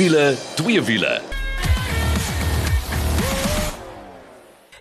wiele, 0.00 0.36
twee 0.56 0.80
wiele. 0.82 1.20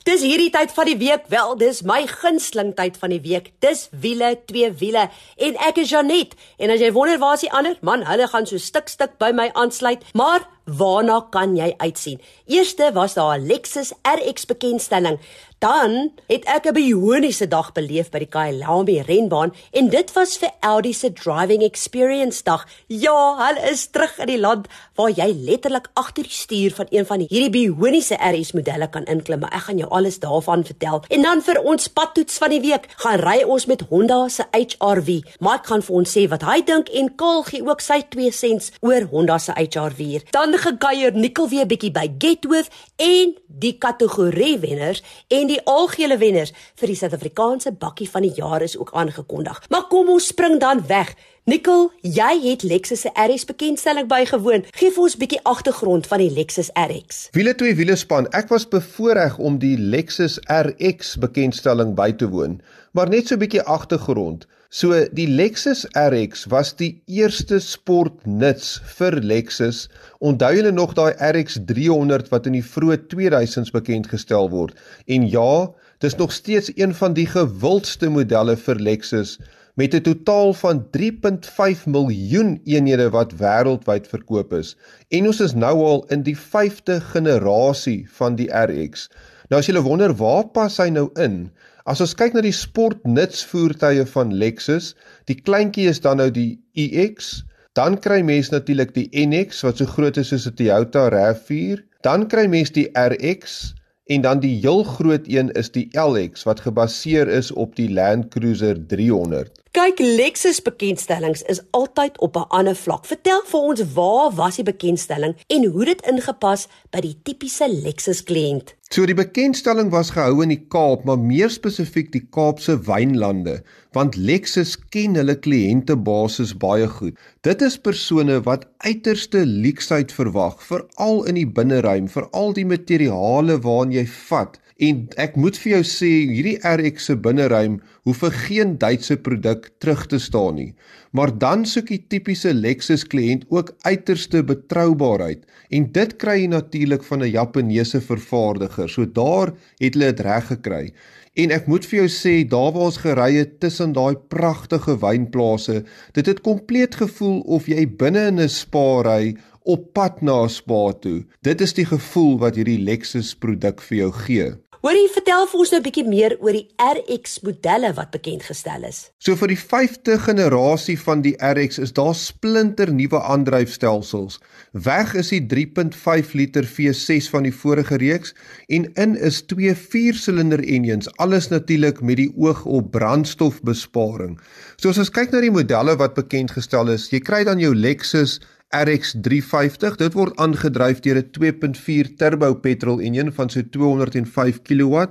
Dis 0.08 0.22
hierdie 0.24 0.48
tyd 0.50 0.72
van 0.72 0.88
die 0.88 0.96
week, 0.98 1.26
wel, 1.30 1.58
dis 1.60 1.82
my 1.84 2.06
gunsteling 2.08 2.72
tyd 2.78 2.96
van 3.02 3.12
die 3.12 3.20
week. 3.26 3.50
Dis 3.60 3.90
wiele, 3.92 4.32
twee 4.48 4.70
wiele 4.80 5.10
en 5.36 5.60
ek 5.68 5.82
is 5.84 5.92
Janet. 5.92 6.38
En 6.56 6.72
as 6.72 6.80
jy 6.80 6.94
wonder 6.96 7.20
waar 7.20 7.36
is 7.36 7.44
die 7.44 7.52
ander? 7.52 7.76
Man, 7.84 8.08
hulle 8.08 8.30
gaan 8.32 8.48
so 8.48 8.62
stuk 8.64 8.88
stuk 8.88 9.20
by 9.20 9.34
my 9.36 9.50
aansluit, 9.60 10.08
maar 10.16 10.48
waarna 10.80 11.20
kan 11.36 11.58
jy 11.58 11.74
uitsien? 11.84 12.24
Eerste 12.48 12.94
was 12.96 13.20
daar 13.20 13.38
'n 13.38 13.48
Lexus 13.52 13.92
RX 14.08 14.48
bekendstelling. 14.48 15.20
Dan 15.60 16.12
het 16.28 16.46
ek 16.46 16.68
'n 16.68 16.74
bioniese 16.74 17.48
dag 17.48 17.72
beleef 17.72 18.10
by 18.10 18.20
die 18.20 18.32
Kyalami 18.32 19.02
renbaan 19.02 19.54
en 19.72 19.90
dit 19.90 20.14
was 20.14 20.38
vir 20.38 20.52
Audi 20.60 20.94
se 20.94 21.14
driving 21.14 21.64
experience 21.64 22.44
dag. 22.44 22.68
Ja, 22.88 23.36
hulle 23.36 23.72
is 23.72 23.88
terug 23.88 24.18
in 24.20 24.28
die 24.28 24.40
land 24.40 24.68
waar 24.96 25.10
jy 25.10 25.34
letterlik 25.36 25.90
agter 25.94 26.24
die 26.24 26.32
stuur 26.32 26.72
van 26.76 26.86
een 26.90 27.06
van 27.06 27.20
hierdie 27.20 27.50
bioniese 27.50 28.16
RS 28.16 28.52
modelle 28.52 28.90
kan 28.90 29.06
inklim. 29.06 29.44
Ek 29.44 29.62
gaan 29.62 29.78
jou 29.78 29.90
alles 29.90 30.20
daarvan 30.20 30.64
vertel. 30.64 31.04
En 31.08 31.22
dan 31.22 31.42
vir 31.42 31.62
ons 31.62 31.88
padtoets 31.88 32.38
van 32.38 32.50
die 32.50 32.62
week, 32.62 32.88
gaan 32.96 33.20
ry 33.20 33.44
ons 33.44 33.66
met 33.66 33.82
Honda 33.90 34.28
se 34.28 34.44
HR-V. 34.52 35.08
Mike 35.40 35.68
gaan 35.68 35.82
vir 35.82 35.96
ons 35.96 36.18
sê 36.18 36.28
wat 36.28 36.42
hy 36.42 36.62
dink 36.64 36.90
en 36.90 37.16
Kaal 37.16 37.44
gee 37.44 37.66
ook 37.68 37.82
sy 37.82 38.02
2 38.10 38.32
sents 38.32 38.72
oor 38.80 39.02
Honda 39.12 39.38
se 39.38 39.52
HR-V. 39.52 40.24
Dan 40.32 40.56
gekuier 40.58 41.12
Nikkel 41.12 41.50
weer 41.50 41.66
bietjie 41.66 41.92
by 41.92 42.08
Getworth 42.18 42.70
en 42.96 43.36
die 43.48 43.78
kategorie 43.78 44.58
wenners 44.60 45.04
en 45.28 45.49
die 45.50 45.60
algehele 45.66 46.18
wenners 46.22 46.54
vir 46.80 46.92
die 46.92 46.98
Suid-Afrikaanse 47.00 47.74
bakkie 47.82 48.10
van 48.10 48.26
die 48.26 48.36
jaar 48.38 48.62
is 48.62 48.78
ook 48.78 48.94
aangekondig. 48.94 49.62
Maar 49.70 49.88
kom 49.90 50.10
ons 50.10 50.30
spring 50.32 50.60
dan 50.62 50.84
weg. 50.88 51.16
Nikkel, 51.50 51.88
jy 52.06 52.34
het 52.44 52.64
Lexus 52.64 53.02
se 53.08 53.10
RX 53.18 53.48
bekendstelling 53.50 54.06
bygewoon. 54.08 54.66
Geef 54.78 54.98
ons 54.98 55.16
'n 55.16 55.20
bietjie 55.20 55.40
agtergrond 55.44 56.08
van 56.08 56.20
die 56.20 56.30
Lexus 56.30 56.70
RX. 56.74 57.30
Wiele 57.32 57.56
twee 57.56 57.76
wiele 57.76 57.96
span. 57.96 58.28
Ek 58.28 58.50
was 58.50 58.68
bevoorreg 58.68 59.38
om 59.38 59.58
die 59.58 59.78
Lexus 59.78 60.40
RX 60.46 61.18
bekendstelling 61.18 61.96
by 61.96 62.12
te 62.12 62.30
woon, 62.30 62.62
maar 62.92 63.10
net 63.10 63.28
so 63.28 63.36
'n 63.36 63.40
bietjie 63.40 63.64
agtergrond. 63.64 64.46
So 64.70 64.94
die 65.18 65.26
Lexus 65.26 65.88
RX 65.98 66.44
was 66.54 66.76
die 66.78 67.02
eerste 67.10 67.58
sportnuts 67.58 68.76
vir 69.00 69.16
Lexus. 69.26 69.88
Onthou 70.22 70.52
julle 70.54 70.70
nog 70.70 70.92
daai 70.94 71.16
RX 71.18 71.58
300 71.66 72.30
wat 72.30 72.46
in 72.46 72.54
die 72.54 72.62
vroeë 72.62 73.00
2000s 73.10 73.74
bekend 73.74 74.12
gestel 74.12 74.52
word? 74.54 74.78
En 75.10 75.26
ja, 75.26 75.72
dis 76.06 76.16
nog 76.22 76.30
steeds 76.38 76.70
een 76.76 76.94
van 76.94 77.18
die 77.18 77.26
gewildste 77.26 78.12
modelle 78.14 78.54
vir 78.62 78.78
Lexus 78.78 79.40
met 79.74 79.96
'n 79.98 80.06
totaal 80.06 80.54
van 80.54 80.86
3.5 80.94 81.88
miljoen 81.90 82.62
eenhede 82.66 83.10
wat 83.10 83.34
wêreldwyd 83.42 84.06
verkoop 84.06 84.54
is. 84.54 84.76
En 85.10 85.26
ons 85.26 85.40
is 85.42 85.58
nou 85.58 85.76
al 85.86 86.06
in 86.14 86.22
die 86.22 86.38
5de 86.38 87.02
generasie 87.02 88.06
van 88.22 88.36
die 88.36 88.52
RX. 88.54 89.10
Nou 89.50 89.60
as 89.60 89.66
jy 89.66 89.82
wonder 89.82 90.14
waar 90.14 90.46
pas 90.54 90.78
hy 90.78 90.90
nou 90.94 91.10
in? 91.18 91.50
As 91.90 92.04
ons 92.06 92.12
kyk 92.14 92.36
na 92.38 92.42
die 92.46 92.54
sportnuts 92.54 93.40
voertuie 93.50 94.04
van 94.12 94.34
Lexus, 94.38 94.92
die 95.26 95.40
kleintjie 95.42 95.88
is 95.90 95.98
dan 96.04 96.20
nou 96.22 96.28
die 96.30 96.60
EX, 96.78 97.40
dan 97.74 97.96
kry 98.04 98.20
mens 98.28 98.52
natuurlik 98.54 98.92
die 98.94 99.08
NX 99.18 99.64
wat 99.66 99.82
so 99.82 99.90
groot 99.90 100.20
is 100.22 100.30
soos 100.30 100.46
'n 100.46 100.54
Toyota 100.60 101.08
RAV4, 101.10 101.82
dan 102.06 102.28
kry 102.30 102.46
mens 102.46 102.70
die 102.76 102.86
RX 102.94 103.74
en 104.14 104.22
dan 104.22 104.40
die 104.46 104.54
heel 104.62 104.84
groot 104.84 105.26
een 105.26 105.50
is 105.58 105.74
die 105.74 105.88
LX 105.98 106.46
wat 106.46 106.62
gebaseer 106.68 107.28
is 107.28 107.50
op 107.52 107.74
die 107.76 107.90
Land 107.90 108.30
Cruiser 108.30 108.78
300. 108.94 109.50
Kyk, 109.70 110.00
Lexus 110.02 110.58
bekendstellings 110.66 111.44
is 111.46 111.60
altyd 111.78 112.16
op 112.26 112.36
'n 112.36 112.50
ander 112.50 112.76
vlak. 112.76 113.06
Vertel 113.06 113.42
vir 113.46 113.60
ons 113.60 113.82
waar 113.94 114.32
was 114.34 114.56
die 114.56 114.64
bekendstelling 114.64 115.36
en 115.48 115.66
hoe 115.66 115.86
dit 115.86 116.02
ingepas 116.02 116.68
by 116.90 117.00
die 117.00 117.20
tipiese 117.24 117.68
Lexus 117.84 118.24
kliënt? 118.24 118.74
So 118.90 119.06
die 119.06 119.14
bekendstelling 119.14 119.92
was 119.92 120.10
gehou 120.10 120.42
in 120.42 120.50
die 120.50 120.66
Kaap, 120.68 121.04
maar 121.06 121.20
meer 121.20 121.50
spesifiek 121.50 122.12
die 122.12 122.26
Kaapse 122.32 122.80
wynlande, 122.88 123.62
want 123.94 124.16
Lexus 124.16 124.74
ken 124.90 125.16
hulle 125.16 125.36
kliëntebasis 125.36 126.58
baie 126.58 126.88
goed. 126.88 127.14
Dit 127.42 127.62
is 127.62 127.78
persone 127.78 128.42
wat 128.42 128.66
uiterste 128.78 129.46
leksheid 129.46 130.12
verwag, 130.12 130.64
veral 130.64 131.26
in 131.26 131.36
die 131.36 131.46
binneruim, 131.46 132.08
veral 132.08 132.54
die 132.54 132.66
materiale 132.66 133.62
waarna 133.62 133.94
jy 133.94 134.08
vat. 134.08 134.58
En 134.80 135.10
ek 135.20 135.36
moet 135.36 135.58
vir 135.60 135.72
jou 135.74 135.84
sê, 135.84 136.10
hierdie 136.32 136.60
RX 136.64 137.10
se 137.10 137.16
binneruim 137.20 137.82
hoef 138.04 138.24
vir 138.24 138.32
geen 138.32 138.78
Duitse 138.78 139.18
produk 139.18 139.72
terug 139.80 140.06
te 140.08 140.20
staan 140.20 140.56
nie. 140.56 140.74
Maar 141.12 141.38
dan 141.38 141.66
soek 141.66 141.88
die 141.88 142.02
tipiese 142.08 142.54
Lexus 142.54 143.06
kliënt 143.08 143.46
ook 143.50 143.76
uiterste 143.86 144.44
betroubaarheid 144.44 145.46
en 145.70 145.92
dit 145.94 146.16
kry 146.18 146.40
jy 146.40 146.48
natuurlik 146.48 147.04
van 147.04 147.24
'n 147.24 147.32
Japaneese 147.32 148.02
vervaardiger. 148.02 148.90
So 148.90 149.06
daar 149.06 149.54
het 149.80 149.94
hulle 149.94 150.14
dit 150.14 150.20
reg 150.20 150.48
gekry. 150.48 150.94
En 151.36 151.52
ek 151.52 151.68
moet 151.68 151.86
vir 151.86 152.00
jou 152.00 152.10
sê, 152.10 152.48
daar 152.48 152.74
waar 152.74 152.90
ons 152.90 152.98
gery 152.98 153.36
het 153.36 153.60
tussen 153.60 153.94
daai 153.94 154.16
pragtige 154.16 154.98
wynplase, 155.00 155.84
dit 156.14 156.26
het 156.26 156.42
kompleet 156.42 156.96
gevoel 156.96 157.40
of 157.40 157.68
jy 157.68 157.86
binne 157.88 158.28
in 158.28 158.40
'n 158.40 158.50
spa 158.50 159.02
ry 159.02 159.38
op 159.64 159.94
pad 159.94 160.22
na 160.22 160.44
'n 160.44 160.50
spa 160.50 160.92
toe. 160.94 161.26
Dit 161.42 161.62
is 161.62 161.74
die 161.74 161.86
gevoel 161.86 162.40
wat 162.40 162.56
hierdie 162.56 162.84
Lexus 162.84 163.36
produk 163.36 163.82
vir 163.82 163.98
jou 163.98 164.12
gee. 164.12 164.69
Hoorie, 164.80 165.10
vertel 165.12 165.44
vir 165.52 165.60
ons 165.60 165.72
nou 165.74 165.78
'n 165.82 165.84
bietjie 165.84 166.08
meer 166.08 166.34
oor 166.40 166.56
die 166.56 166.70
RX 166.80 167.42
modelle 167.44 167.90
wat 167.98 168.12
bekend 168.12 168.46
gestel 168.48 168.86
is. 168.88 169.12
So 169.20 169.36
vir 169.36 169.52
die 169.52 169.60
5de 169.60 170.16
generasie 170.18 170.96
van 170.98 171.22
die 171.22 171.36
RX 171.36 171.80
is 171.84 171.92
daar 171.92 172.16
splinter 172.16 172.88
nuwe 172.88 173.20
aandryfstelsels. 173.20 174.40
Weg 174.72 175.16
is 175.16 175.30
die 175.36 175.42
3.5 175.42 176.32
liter 176.34 176.64
V6 176.64 177.28
van 177.30 177.44
die 177.44 177.52
vorige 177.52 177.98
reeks 177.98 178.34
en 178.70 178.88
in 178.96 179.18
is 179.18 179.42
twee 179.42 179.76
4-silinder 179.76 180.64
engines, 180.64 181.12
alles 181.18 181.50
natuurlik 181.50 182.00
met 182.02 182.16
die 182.16 182.32
oog 182.38 182.64
op 182.66 182.92
brandstofbesparing. 182.92 184.40
So 184.78 184.90
as 184.90 184.98
ons 184.98 185.12
kyk 185.12 185.32
na 185.32 185.42
die 185.42 185.52
modelle 185.52 185.98
wat 185.98 186.16
bekend 186.16 186.52
gestel 186.52 186.88
is, 186.88 187.10
jy 187.12 187.20
kry 187.20 187.44
dan 187.44 187.60
jou 187.60 187.76
Lexus 187.76 188.40
RX 188.70 189.16
350. 189.26 189.96
Dit 189.98 190.14
word 190.14 190.36
aangedryf 190.38 191.00
deur 191.02 191.18
'n 191.18 191.30
2.4 191.34 192.14
turbo 192.22 192.54
petrol 192.54 193.02
enjin 193.02 193.32
van 193.34 193.50
so 193.50 193.62
205 193.62 194.62
kW, 194.62 195.06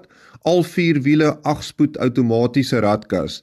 al 0.44 0.62
vier 0.62 1.02
wiele, 1.02 1.34
8-spoed 1.42 1.98
outomatiese 1.98 2.78
radkas. 2.78 3.42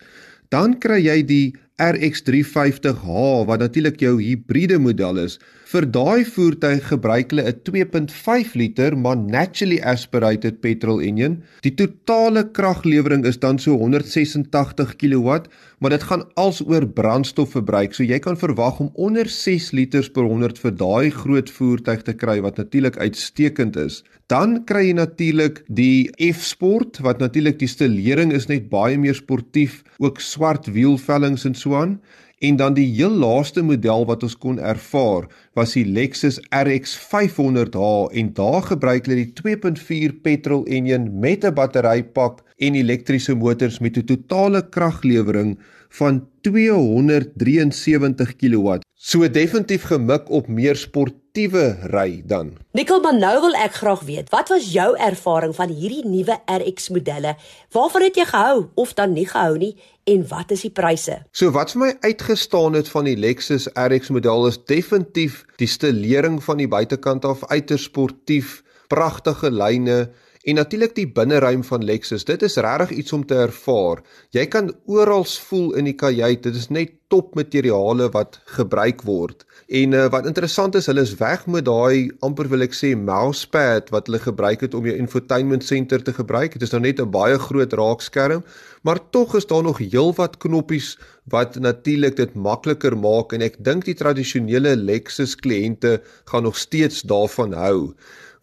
Dan 0.50 0.80
kry 0.80 1.02
jy 1.04 1.20
die 1.28 1.54
RX 1.76 2.24
350h 2.24 3.44
wat 3.48 3.60
natuurlik 3.60 4.00
jou 4.00 4.16
hibriede 4.22 4.80
model 4.80 5.18
is. 5.18 5.40
Vir 5.76 5.84
daai 5.92 6.24
voertuig 6.24 6.86
gebruik 6.88 7.34
hulle 7.34 7.44
'n 7.52 7.58
2.5 7.68 8.54
liter 8.56 8.96
maar 8.96 9.18
naturally 9.18 9.82
aspirated 9.84 10.62
petrol 10.64 11.02
engine. 11.04 11.42
Die 11.68 11.74
totale 11.76 12.46
kraglewering 12.48 13.26
is 13.26 13.40
dan 13.40 13.60
so 13.60 13.76
186 13.76 14.96
kW, 14.96 15.44
maar 15.80 15.90
dit 15.90 16.04
gaan 16.04 16.24
alsoor 16.36 16.88
brandstofverbruik. 16.88 17.94
So 17.94 18.04
jy 18.04 18.20
kan 18.20 18.38
verwag 18.38 18.80
om 18.80 18.90
onder 18.94 19.28
6 19.28 19.72
liters 19.72 20.08
per 20.10 20.24
100 20.24 20.58
vir 20.64 20.72
daai 20.72 21.12
groot 21.12 21.50
voertuig 21.50 22.08
te 22.08 22.14
kry 22.14 22.40
wat 22.40 22.56
natuurlik 22.56 22.96
uitstekend 22.98 23.76
is. 23.76 24.04
Dan 24.28 24.64
kry 24.64 24.88
jy 24.88 24.94
natuurlik 24.94 25.66
die 25.68 26.10
F-Sport 26.32 27.04
wat 27.04 27.20
natuurlik 27.20 27.60
die 27.60 27.68
stelering 27.68 28.32
is 28.32 28.48
net 28.48 28.70
baie 28.70 28.98
meer 28.98 29.16
sportief, 29.16 29.84
ook 30.00 30.22
swart 30.24 30.72
wielvellings 30.72 31.46
en 31.46 31.54
so 31.54 31.76
aan. 31.76 32.00
En 32.40 32.56
dan 32.56 32.74
die 32.76 32.88
heel 32.92 33.12
laaste 33.16 33.62
model 33.64 34.06
wat 34.06 34.24
ons 34.24 34.38
kon 34.38 34.60
ervaar 34.60 35.28
was 35.56 35.74
die 35.78 35.86
Lexus 35.88 36.40
RX 36.52 36.98
500h 37.00 38.12
en 38.12 38.34
daar 38.36 38.62
gebruik 38.72 39.06
hulle 39.08 39.24
die 39.24 39.34
2.4 39.40 40.18
petrol 40.22 40.66
enjin 40.68 41.20
met 41.20 41.46
'n 41.46 41.54
batterypak 41.54 42.44
en 42.58 42.76
elektriese 42.76 43.36
motors 43.36 43.80
met 43.80 43.98
'n 43.98 44.06
totale 44.06 44.70
kraglewering 44.70 45.60
van 45.90 46.28
273 46.42 48.36
kW. 48.36 48.85
So 49.06 49.22
definitief 49.30 49.84
gemik 49.86 50.32
op 50.34 50.48
meer 50.50 50.74
sportiewe 50.82 51.66
ry 51.94 52.24
dan. 52.26 52.56
Nikkel, 52.74 53.04
maar 53.04 53.14
nou 53.14 53.36
wil 53.44 53.58
ek 53.62 53.76
graag 53.78 54.02
weet, 54.08 54.32
wat 54.34 54.50
was 54.50 54.72
jou 54.74 54.88
ervaring 54.98 55.54
van 55.54 55.70
hierdie 55.70 56.02
nuwe 56.10 56.40
RX 56.50 56.90
modelle? 56.90 57.36
Waarvan 57.76 58.08
het 58.08 58.18
jy 58.18 58.26
gehou 58.32 58.64
of 58.74 58.96
dan 58.98 59.14
nie 59.14 59.28
gehou 59.30 59.60
nie 59.62 59.76
en 60.10 60.26
wat 60.32 60.56
is 60.58 60.66
die 60.66 60.74
pryse? 60.74 61.20
So 61.38 61.54
wat 61.54 61.76
vir 61.76 61.84
my 61.84 61.92
uitgestaan 62.02 62.74
het 62.80 62.90
van 62.90 63.06
die 63.06 63.14
Lexus 63.14 63.70
RX 63.78 64.10
model 64.10 64.50
is 64.50 64.58
definitief 64.66 65.44
die 65.62 65.70
stelering 65.70 66.42
van 66.42 66.58
die 66.64 66.72
buitekant 66.74 67.30
af 67.30 67.46
uiters 67.54 67.86
sportief, 67.86 68.64
pragtige 68.90 69.54
lyne 69.54 70.08
En 70.46 70.60
natuurlik 70.60 70.92
die 70.94 71.08
binneruim 71.10 71.64
van 71.66 71.84
Lexus. 71.84 72.24
Dit 72.26 72.44
is 72.46 72.56
regtig 72.62 72.92
iets 73.02 73.14
om 73.14 73.24
te 73.26 73.34
ervaar. 73.48 74.04
Jy 74.30 74.44
kan 74.54 74.68
oral 74.86 75.24
voel 75.26 75.72
in 75.74 75.88
die 75.90 75.96
kajuit. 75.98 76.44
Dit 76.46 76.60
is 76.60 76.68
net 76.70 76.92
topmateriale 77.10 78.12
wat 78.14 78.38
gebruik 78.54 79.02
word. 79.10 79.42
En 79.66 79.96
uh, 79.98 80.04
wat 80.14 80.28
interessant 80.30 80.76
is, 80.78 80.86
hulle 80.86 81.02
is 81.02 81.16
weg 81.18 81.48
met 81.50 81.66
daai 81.66 82.12
amper 82.26 82.50
wil 82.52 82.66
ek 82.66 82.78
sê 82.78 82.92
mousepad 82.94 83.90
wat 83.94 84.06
hulle 84.06 84.22
gebruik 84.22 84.62
het 84.68 84.78
om 84.78 84.86
jou 84.86 84.94
infotainment 84.94 85.66
center 85.66 86.04
te 86.06 86.14
gebruik. 86.14 86.54
Dit 86.54 86.68
is 86.68 86.74
nou 86.76 86.84
net 86.84 87.02
'n 87.02 87.10
baie 87.10 87.40
groot 87.42 87.74
raakskerm, 87.74 88.44
maar 88.86 89.02
tog 89.10 89.34
is 89.36 89.50
daar 89.50 89.64
nog 89.66 89.82
heelwat 89.82 90.38
knoppies 90.38 90.98
wat 91.26 91.58
natuurlik 91.58 92.16
dit 92.22 92.36
makliker 92.38 92.98
maak 92.98 93.34
en 93.34 93.42
ek 93.42 93.58
dink 93.58 93.86
die 93.86 93.98
tradisionele 93.98 94.76
Lexus 94.76 95.34
kliënte 95.36 96.02
gaan 96.30 96.44
nog 96.44 96.58
steeds 96.58 97.02
daarvan 97.02 97.54
hou. 97.54 97.96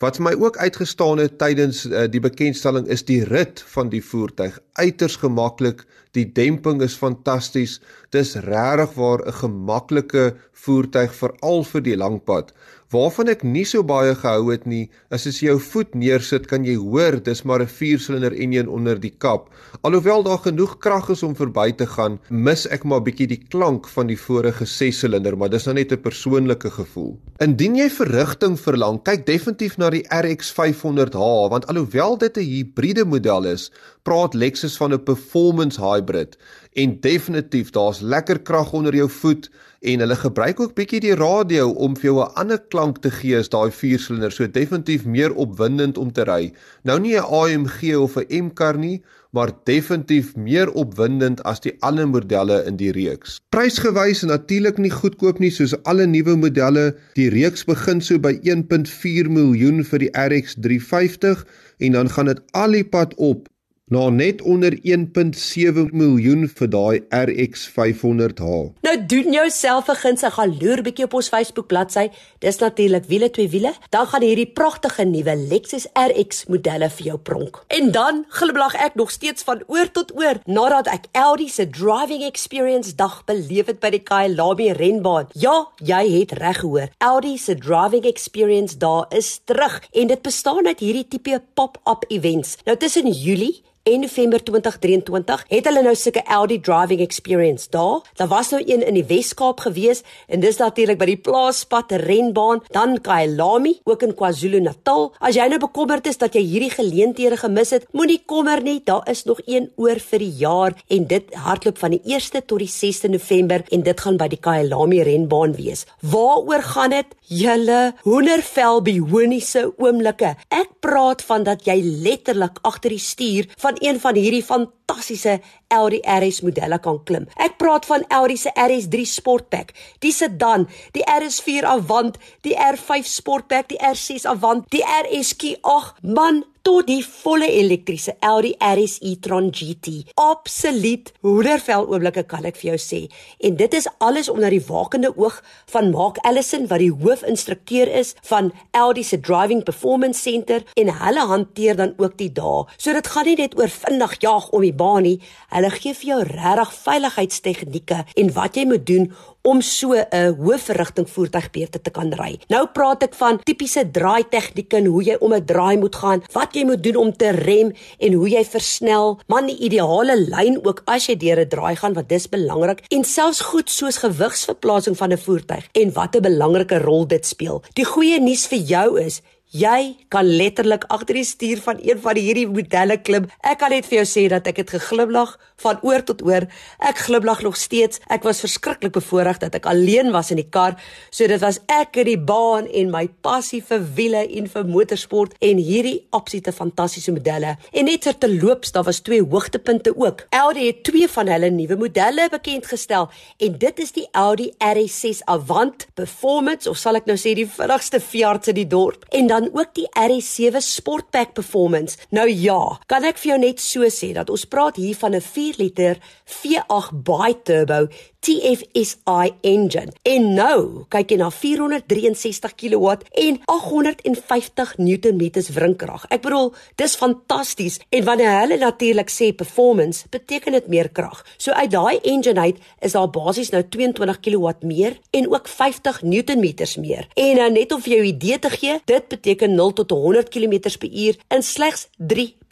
Wat 0.02 0.16
vir 0.18 0.24
my 0.26 0.32
ook 0.34 0.56
uitgestaan 0.58 1.20
het 1.22 1.36
tydens 1.38 1.84
uh, 1.86 2.08
die 2.10 2.20
bekendstelling 2.20 2.88
is 2.90 3.04
die 3.06 3.20
rit 3.28 3.60
van 3.70 3.90
die 3.92 4.00
voertuig. 4.02 4.56
Uiters 4.74 5.14
gemaklik, 5.22 5.84
die 6.18 6.24
demping 6.26 6.82
is 6.82 6.96
fantasties. 6.98 7.76
Dis 8.10 8.34
regtig 8.34 8.96
waar 8.98 9.22
'n 9.22 9.36
gemaklike 9.38 10.24
voertuig 10.64 11.14
veral 11.14 11.62
vir 11.70 11.82
die 11.86 11.96
langpad. 11.96 12.50
Waarvan 12.92 13.30
ek 13.32 13.40
nie 13.40 13.64
so 13.64 13.80
baie 13.88 14.12
gehou 14.12 14.50
het 14.50 14.66
nie, 14.68 14.90
is 15.16 15.24
as 15.30 15.38
jy 15.40 15.46
jou 15.48 15.60
voet 15.64 15.94
neersit, 15.96 16.44
kan 16.50 16.66
jy 16.68 16.74
hoor 16.76 17.16
dis 17.24 17.40
maar 17.48 17.62
'n 17.64 17.70
4-silinder 17.72 18.34
enjin 18.36 18.68
onder 18.68 19.00
die 19.00 19.14
kap. 19.24 19.48
Alhoewel 19.80 20.22
daar 20.22 20.42
genoeg 20.44 20.76
krag 20.78 21.08
is 21.08 21.22
om 21.22 21.32
verby 21.34 21.72
te 21.72 21.86
gaan, 21.86 22.18
mis 22.28 22.66
ek 22.66 22.84
maar 22.84 23.00
bietjie 23.00 23.26
die 23.26 23.40
klank 23.48 23.88
van 23.88 24.08
die 24.12 24.16
vorige 24.16 24.64
6-silinder, 24.68 25.38
maar 25.38 25.48
dis 25.48 25.64
nou 25.64 25.74
net 25.74 25.92
'n 25.92 26.02
persoonlike 26.02 26.70
gevoel. 26.70 27.16
Indien 27.40 27.76
jy 27.76 27.88
verrigting 27.88 28.60
verlang, 28.60 29.02
kyk 29.02 29.24
definitief 29.26 29.78
na 29.78 29.88
die 29.90 30.04
RX 30.10 30.52
500h, 30.52 31.48
want 31.48 31.66
alhoewel 31.68 32.18
dit 32.18 32.36
'n 32.36 32.44
hibriede 32.44 33.04
model 33.04 33.46
is, 33.46 33.70
praat 34.02 34.34
Lexus 34.34 34.76
van 34.76 34.92
'n 34.92 35.04
performance 35.04 35.80
hybrid 35.80 36.36
en 36.74 37.00
definitief 37.00 37.70
daar's 37.70 38.00
lekker 38.00 38.38
krag 38.40 38.72
onder 38.72 38.94
jou 38.94 39.08
voet 39.08 39.50
en 39.82 40.02
hulle 40.04 40.16
gebruik 40.16 40.60
ook 40.62 40.74
bietjie 40.78 41.00
die 41.02 41.14
radio 41.18 41.70
om 41.70 41.96
vir 41.98 42.08
jou 42.10 42.18
'n 42.22 42.34
ander 42.42 42.60
klank 42.70 43.02
te 43.02 43.10
gee 43.10 43.36
as 43.36 43.48
daai 43.48 43.70
4-silinder, 43.70 44.32
so 44.32 44.46
definitief 44.46 45.04
meer 45.04 45.34
opwindend 45.34 45.98
om 45.98 46.12
te 46.12 46.24
ry. 46.24 46.52
Nou 46.84 46.98
nie 47.00 47.16
'n 47.16 47.26
AMG 47.26 47.96
of 47.96 48.16
'n 48.16 48.44
M-kar 48.44 48.78
nie, 48.78 49.02
maar 49.30 49.50
definitief 49.64 50.36
meer 50.36 50.70
opwindend 50.72 51.42
as 51.42 51.60
die 51.60 51.72
ander 51.80 52.08
modelle 52.08 52.64
in 52.64 52.76
die 52.76 52.92
reeks. 52.92 53.40
Prysgewys 53.48 54.22
natuurlik 54.22 54.78
nie 54.78 54.90
goedkoop 54.90 55.38
nie 55.38 55.50
soos 55.50 55.74
alle 55.82 56.06
nuwe 56.06 56.36
modelle. 56.36 56.94
Die 57.14 57.30
reeks 57.32 57.64
begin 57.64 58.00
so 58.00 58.18
by 58.18 58.38
1.4 58.42 59.30
miljoen 59.30 59.84
vir 59.84 59.98
die 59.98 60.12
RX 60.12 60.54
350 60.54 61.46
en 61.78 61.92
dan 61.92 62.10
gaan 62.10 62.26
dit 62.26 62.40
al 62.52 62.70
die 62.70 62.84
pad 62.84 63.14
op 63.16 63.48
na 63.92 64.08
net 64.08 64.40
onder 64.42 64.72
1.7 64.88 65.90
miljoen 65.92 66.46
vir 66.48 66.68
daai 66.72 67.02
RX 67.12 67.66
500h. 67.74 68.44
Nou 68.86 68.94
doen 69.12 69.32
jouself 69.36 69.88
'n 69.88 70.00
guns 70.02 70.22
en 70.22 70.32
gaan 70.32 70.56
loer 70.60 70.82
bietjie 70.82 71.04
op 71.04 71.14
ons 71.14 71.28
Facebook 71.28 71.66
bladsy. 71.66 72.08
Dis 72.38 72.58
natuurlik 72.58 73.04
wiele 73.04 73.30
twee 73.30 73.48
wiele. 73.48 73.72
Dan 73.90 74.06
gaan 74.06 74.22
hierdie 74.22 74.52
pragtige 74.52 75.04
nuwe 75.04 75.36
Lexus 75.36 75.86
RX 75.92 76.44
modelle 76.46 76.88
vir 76.90 77.04
jou 77.06 77.18
pronk. 77.18 77.64
En 77.66 77.90
dan 77.90 78.24
gliblag 78.28 78.74
ek 78.74 78.94
nog 78.94 79.10
steeds 79.10 79.42
van 79.42 79.62
oor 79.66 79.90
tot 79.90 80.16
oor 80.16 80.40
nadat 80.46 80.86
ek 80.86 81.04
Audi 81.12 81.48
se 81.48 81.68
driving 81.68 82.22
experience 82.22 82.94
dag 82.94 83.24
beleef 83.24 83.66
het 83.66 83.80
by 83.80 83.90
die 83.90 84.02
Kyalami 84.02 84.72
renbaan. 84.72 85.26
Ja, 85.32 85.68
jy 85.76 86.18
het 86.18 86.32
reg 86.32 86.58
gehoor. 86.58 86.88
Audi 86.98 87.38
se 87.38 87.54
driving 87.54 88.04
experience 88.04 88.76
daar 88.76 89.06
is 89.08 89.40
terug 89.44 89.82
en 89.92 90.06
dit 90.06 90.22
bestaan 90.22 90.66
uit 90.66 90.80
hierdie 90.80 91.08
tipe 91.08 91.42
pop-up 91.54 92.04
events. 92.08 92.56
Nou 92.64 92.76
tussen 92.76 93.10
Julie 93.10 93.62
En 93.84 94.00
November 94.00 94.42
2023 94.42 95.40
het 95.48 95.64
hulle 95.66 95.80
nou 95.82 95.92
sulke 95.98 96.22
Audi 96.30 96.60
driving 96.62 97.00
experience 97.02 97.66
daar. 97.70 98.04
Daar 98.14 98.28
was 98.30 98.52
nou 98.54 98.62
een 98.62 98.84
in 98.86 98.94
die 98.94 99.04
Wes-Kaap 99.08 99.60
gewees 99.60 100.04
en 100.30 100.38
dis 100.40 100.60
natuurlik 100.60 101.00
by 101.00 101.08
die 101.10 101.16
plaaspad 101.18 101.90
renbaan, 102.04 102.62
dan 102.70 103.00
Kyalami, 103.02 103.72
ook 103.82 104.04
in 104.06 104.14
KwaZulu-Natal. 104.14 105.08
As 105.18 105.34
jy 105.34 105.48
nou 105.50 105.58
bekommerd 105.64 106.06
is 106.06 106.20
dat 106.22 106.38
jy 106.38 106.44
hierdie 106.46 106.70
geleenthede 106.70 107.40
gemis 107.40 107.72
het, 107.74 107.88
moenie 107.90 108.20
kommer 108.22 108.62
nie, 108.62 108.76
daar 108.86 109.02
is 109.10 109.24
nog 109.26 109.40
een 109.50 109.66
oor 109.74 109.98
vir 109.98 110.22
die 110.22 110.30
jaar 110.44 110.78
en 110.86 111.10
dit 111.10 111.34
hardloop 111.34 111.82
van 111.82 111.96
die 111.96 112.02
1ste 112.06 112.44
tot 112.46 112.62
die 112.62 112.70
6ste 112.70 113.10
November 113.10 113.66
en 113.74 113.82
dit 113.82 114.06
gaan 114.06 114.20
by 114.22 114.30
die 114.30 114.40
Kyalami 114.46 115.02
renbaan 115.10 115.58
wees. 115.58 115.88
Waaroor 116.06 116.62
gaan 116.70 116.94
dit? 116.94 117.18
Julle 117.32 117.96
hoendervel 118.06 118.82
bioniese 118.86 119.66
oomblikke. 119.74 120.36
Ek 120.54 120.70
praat 120.84 121.26
van 121.26 121.50
dat 121.50 121.66
jy 121.66 121.80
letterlik 121.82 122.62
agter 122.62 122.94
die 122.94 123.02
stuur 123.02 123.50
van 123.58 123.71
van 123.72 123.88
een 123.88 124.00
van 124.00 124.14
hierdie 124.14 124.42
fantastiese 124.44 125.40
Audi 125.68 126.00
RS 126.04 126.40
modelle 126.40 126.78
kan 126.78 127.00
klim. 127.04 127.26
Ek 127.40 127.56
praat 127.56 127.86
van 127.88 128.04
Audi 128.08 128.36
se 128.36 128.50
RS3 128.52 129.06
Sportback, 129.08 129.72
die 130.00 130.12
sedan, 130.12 130.68
die 130.92 131.04
RS4 131.08 131.64
Avant, 131.64 132.18
die 132.42 132.54
R5 132.56 133.08
Sportback, 133.08 133.68
die 133.68 133.80
R6 133.80 134.26
Avant, 134.28 134.68
die 134.70 134.84
RSQ. 134.84 135.56
Ag 135.62 135.94
man, 136.02 136.44
tot 136.62 136.86
die 136.86 137.02
volle 137.02 137.48
elektriese 137.50 138.14
Audi 138.22 138.52
RS 138.62 138.98
e-tron 139.02 139.50
GT. 139.54 140.12
Absoluut 140.20 141.10
hoedervel 141.26 141.88
oomblikke 141.90 142.22
kan 142.30 142.46
ek 142.48 142.58
vir 142.60 142.72
jou 142.72 142.78
sê. 142.82 143.00
En 143.42 143.56
dit 143.58 143.74
is 143.74 143.88
alles 144.04 144.30
onder 144.30 144.54
die 144.54 144.62
wakende 144.68 145.10
oog 145.16 145.40
van 145.74 145.90
Mark 145.94 146.20
Allison 146.28 146.68
wat 146.70 146.82
die 146.82 146.92
hoofinstrukteur 146.92 147.90
is 148.02 148.14
van 148.30 148.52
Audi 148.78 149.02
se 149.06 149.18
Driving 149.20 149.64
Performance 149.66 150.22
Center 150.22 150.62
en 150.78 150.92
hulle 151.02 151.26
hanteer 151.32 151.78
dan 151.78 151.94
ook 151.98 152.16
die 152.20 152.30
dae. 152.32 152.64
So 152.78 152.94
dit 152.94 153.10
gaan 153.10 153.26
nie 153.26 153.38
net 153.42 153.58
oor 153.58 153.70
vinnig 153.72 154.16
jag 154.22 154.48
om 154.52 154.62
die 154.62 154.74
baan 154.74 155.06
nie. 155.08 155.18
Hulle 155.50 155.72
gee 155.74 155.98
vir 155.98 156.12
jou 156.12 156.22
regtig 156.30 156.74
veiligheidstegnieke 156.84 158.02
en 158.22 158.34
wat 158.38 158.58
jy 158.58 158.68
moet 158.70 158.86
doen 158.86 159.10
om 159.42 159.60
so 159.60 159.94
'n 159.94 160.34
hoë 160.38 160.58
verrigting 160.58 161.08
voertuig 161.10 161.50
beter 161.50 161.80
te 161.82 161.90
kan 161.90 162.12
ry. 162.12 162.38
Nou 162.48 162.66
praat 162.66 163.02
ek 163.02 163.14
van 163.14 163.40
tipiese 163.42 163.90
draai 163.90 164.24
tegnieke 164.30 164.76
en 164.76 164.86
hoe 164.86 165.02
jy 165.02 165.16
om 165.20 165.34
'n 165.34 165.44
draai 165.44 165.76
moet 165.76 165.94
gaan, 165.94 166.22
wat 166.32 166.54
jy 166.54 166.64
moet 166.64 166.82
doen 166.82 166.96
om 166.96 167.12
te 167.12 167.30
rem 167.30 167.72
en 167.98 168.12
hoe 168.12 168.28
jy 168.28 168.44
versnel, 168.44 169.18
man 169.26 169.46
die 169.46 169.58
ideale 169.58 170.16
lyn 170.16 170.64
ook 170.64 170.82
as 170.86 171.06
jy 171.06 171.16
deur 171.16 171.40
'n 171.40 171.48
draai 171.48 171.76
gaan 171.76 171.94
wat 171.94 172.08
dis 172.08 172.28
belangrik 172.28 172.82
en 172.90 173.04
selfs 173.04 173.40
goed 173.40 173.70
soos 173.70 173.96
gewigsverplasing 173.96 174.96
van 174.96 175.12
'n 175.12 175.18
voertuig 175.18 175.68
en 175.72 175.92
wat 175.92 176.16
'n 176.16 176.22
belangrike 176.22 176.78
rol 176.78 177.06
dit 177.06 177.26
speel. 177.26 177.62
Die 177.74 177.84
goeie 177.84 178.20
nuus 178.20 178.46
vir 178.46 178.58
jou 178.58 179.00
is 179.00 179.22
Jy 179.52 179.98
kan 180.08 180.24
letterlik 180.24 180.86
agter 180.88 181.18
die 181.18 181.26
stuur 181.28 181.58
van 181.60 181.76
een 181.84 181.98
van 182.00 182.16
hierdie 182.16 182.46
modelle 182.48 182.96
klim. 183.04 183.26
Ek 183.44 183.58
kan 183.60 183.68
net 183.74 183.84
vir 183.84 183.98
jou 183.98 184.04
sê 184.08 184.22
dat 184.32 184.46
ek 184.48 184.62
het 184.62 184.70
geglimlag 184.72 185.34
van 185.60 185.82
oor 185.84 186.00
tot 186.08 186.22
oor. 186.24 186.46
Ek 186.80 187.02
glimlag 187.04 187.42
nog 187.44 187.58
steeds. 187.60 188.00
Ek 188.08 188.24
was 188.24 188.40
verskriklik 188.40 188.94
bevoorreg 188.96 189.42
dat 189.42 189.58
ek 189.58 189.68
alleen 189.68 190.08
was 190.14 190.30
in 190.32 190.40
die 190.40 190.48
kar. 190.48 190.78
So 191.12 191.28
dit 191.28 191.42
was 191.44 191.58
ek 191.68 191.98
in 192.00 192.08
die 192.08 192.16
baan 192.16 192.64
en 192.64 192.88
my 192.94 193.02
passie 193.20 193.60
vir 193.60 193.84
wiele 193.98 194.22
en 194.24 194.48
vir 194.54 194.70
motorsport 194.70 195.36
en 195.44 195.60
hierdie 195.60 195.98
absolute 196.16 196.56
fantastiese 196.56 197.12
modelle. 197.12 197.58
En 197.76 197.84
net 197.90 198.06
ter 198.08 198.16
te 198.16 198.32
loops, 198.32 198.72
daar 198.72 198.88
was 198.88 199.02
twee 199.04 199.20
hoogtepunte 199.20 199.92
ook. 199.92 200.24
Audi 200.32 200.70
het 200.70 200.80
twee 200.88 201.10
van 201.12 201.28
hulle 201.28 201.52
nuwe 201.52 201.76
modelle 201.84 202.30
bekend 202.32 202.72
gestel 202.72 203.10
en 203.36 203.60
dit 203.60 203.84
is 203.84 203.92
die 204.00 204.08
Audi 204.16 204.48
RS6 204.64 205.26
Avant 205.28 205.86
Performance 205.92 206.72
of 206.72 206.80
sal 206.80 206.96
ek 206.96 207.12
nou 207.12 207.20
sê 207.20 207.36
die 207.36 207.48
vinnigste 207.60 208.00
Fiat 208.00 208.48
in 208.48 208.62
die 208.62 208.68
dorp. 208.80 209.04
En 209.12 209.28
dan 209.28 209.41
dan 209.42 209.60
ook 209.60 209.74
die 209.74 209.88
RS7 209.98 210.56
Sportback 210.56 211.32
Performance. 211.32 211.98
Nou 212.10 212.28
ja, 212.30 212.78
kan 212.86 213.04
ek 213.04 213.18
vir 213.18 213.34
jou 213.34 213.40
net 213.42 213.62
so 213.62 213.88
sê 213.90 214.12
dat 214.14 214.30
ons 214.30 214.46
praat 214.46 214.78
hier 214.78 214.96
van 214.96 215.14
'n 215.14 215.20
4 215.20 215.54
liter 215.58 215.98
V8 216.24 216.94
bi-turbo 217.02 217.88
TFSI 218.22 219.32
engine. 219.42 219.92
En 220.06 220.28
nou, 220.36 220.84
kyk 220.94 221.12
jy 221.12 221.18
na 221.20 221.30
463 221.34 222.54
kW 222.62 222.94
en 223.24 223.40
850 223.50 224.76
Nm 224.78 225.22
wrinkrag. 225.56 226.06
Ek 226.14 226.22
bedoel, 226.22 226.52
dis 226.80 226.96
fantasties. 226.96 227.80
En 227.90 228.06
wanneer 228.06 228.38
hulle 228.40 228.60
natuurlik 228.62 229.10
sê 229.10 229.32
performance, 229.36 230.06
beteken 230.14 230.56
dit 230.58 230.70
meer 230.70 230.90
krag. 230.94 231.24
So 231.36 231.52
uit 231.52 231.70
daai 231.74 231.98
engine 232.00 232.40
uit 232.40 232.62
is 232.80 232.94
daar 232.96 233.10
basies 233.10 233.50
nou 233.50 233.62
22 233.68 234.22
kW 234.22 234.54
meer 234.62 234.98
en 235.10 235.28
ook 235.32 235.48
50 235.48 236.02
Nm 236.02 236.54
meer. 236.80 237.08
En 237.18 237.36
nou 237.36 237.50
net 237.50 237.72
om 237.72 237.82
vir 237.82 237.96
jou 237.96 238.02
'n 238.02 238.14
idee 238.14 238.38
te 238.38 238.50
gee, 238.50 238.80
dit 238.86 239.08
beteken 239.08 239.42
beteken 239.42 239.54
0 239.54 239.72
tot 239.72 239.90
100 239.90 240.28
km/h 240.28 241.16
in 241.28 241.42
slegs 241.42 241.88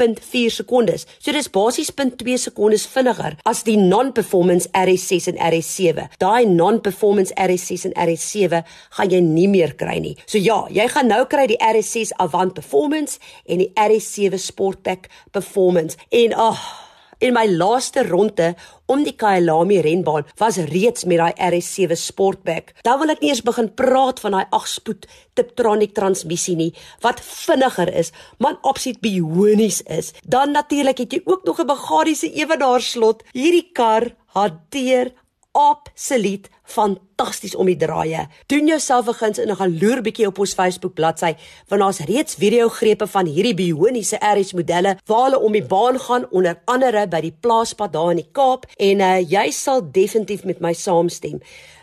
3.4 0.01 0.51
sekondes. 0.51 1.07
So 1.19 1.33
dis 1.33 1.51
basies 1.53 1.93
0.2 1.93 2.37
sekondes 2.41 2.87
vinniger 2.89 3.37
as 3.49 3.63
die 3.67 3.77
non-performance 3.77 4.69
RS6 4.77 5.29
en 5.33 5.41
RS7. 5.51 6.09
Daai 6.23 6.47
non-performance 6.49 7.35
RS6 7.37 7.91
en 7.91 7.97
RS7 8.09 8.63
gaan 8.97 9.13
jy 9.13 9.23
nie 9.25 9.49
meer 9.53 9.77
kry 9.77 9.99
nie. 10.01 10.17
So 10.27 10.41
ja, 10.41 10.63
jy 10.73 10.89
gaan 10.91 11.11
nou 11.13 11.25
kry 11.31 11.47
die 11.51 11.61
RS6 11.61 12.17
Avant 12.23 12.55
Performance 12.57 13.21
en 13.47 13.65
die 13.65 13.73
RS7 13.77 14.41
Sportback 14.41 15.11
Performance. 15.33 16.01
En 16.11 16.33
ag 16.35 16.57
oh, 16.57 16.90
In 17.21 17.35
my 17.37 17.45
laaste 17.53 18.01
ronde 18.09 18.55
om 18.89 19.03
die 19.05 19.13
Kyalami 19.13 19.83
renbaan 19.85 20.25
was 20.41 20.57
reeds 20.71 21.05
met 21.05 21.19
daai 21.21 21.35
RS7 21.53 21.93
Sportback. 22.01 22.73
Dan 22.81 22.97
wil 23.03 23.13
ek 23.13 23.21
nie 23.21 23.29
eens 23.35 23.43
begin 23.45 23.69
praat 23.77 24.23
van 24.25 24.39
daai 24.39 24.47
8-spoed 24.57 25.05
Tiptronic 25.37 25.93
transmissie 25.93 26.57
nie 26.57 26.71
wat 27.05 27.21
vinniger 27.21 27.93
is, 27.93 28.09
maar 28.41 28.57
absoluut 28.65 29.03
bionies 29.05 29.83
is. 29.85 30.15
Dan 30.25 30.57
natuurlik 30.57 31.05
het 31.05 31.13
jy 31.13 31.21
ook 31.27 31.45
nog 31.45 31.61
'n 31.61 31.69
bagasiese 31.69 32.33
ewenaarslot. 32.33 33.23
Hierdie 33.37 33.69
kar 33.73 34.17
hanteer 34.33 35.13
absoluut 35.53 36.49
fantasties 36.63 37.55
om 37.59 37.67
die 37.67 37.77
draaie. 37.77 38.27
Doen 38.47 38.67
jouself 38.67 39.09
'n 39.09 39.15
guns 39.15 39.39
en 39.39 39.57
gaan 39.57 39.79
loer 39.79 40.03
bietjie 40.03 40.27
op 40.27 40.39
ons 40.39 40.55
Facebook 40.55 40.95
bladsy 40.95 41.35
want 41.69 41.83
daar's 41.83 41.99
reeds 41.99 42.35
video-grepe 42.35 43.07
van 43.07 43.27
hierdie 43.27 43.55
bioniese 43.55 44.17
RS 44.17 44.53
modelle 44.53 44.97
waar 45.07 45.25
hulle 45.25 45.41
om 45.41 45.53
die 45.53 45.65
baan 45.65 45.99
gaan 45.99 46.31
onder 46.31 46.61
andere 46.65 47.09
by 47.09 47.21
die 47.21 47.37
plaaspad 47.41 47.93
daar 47.93 48.11
in 48.11 48.17
die 48.17 48.29
Kaap 48.33 48.67
en 48.77 49.01
uh, 49.01 49.21
jy 49.21 49.51
sal 49.51 49.91
definitief 49.91 50.45
met 50.45 50.61
my 50.61 50.73
saamstem. 50.73 51.41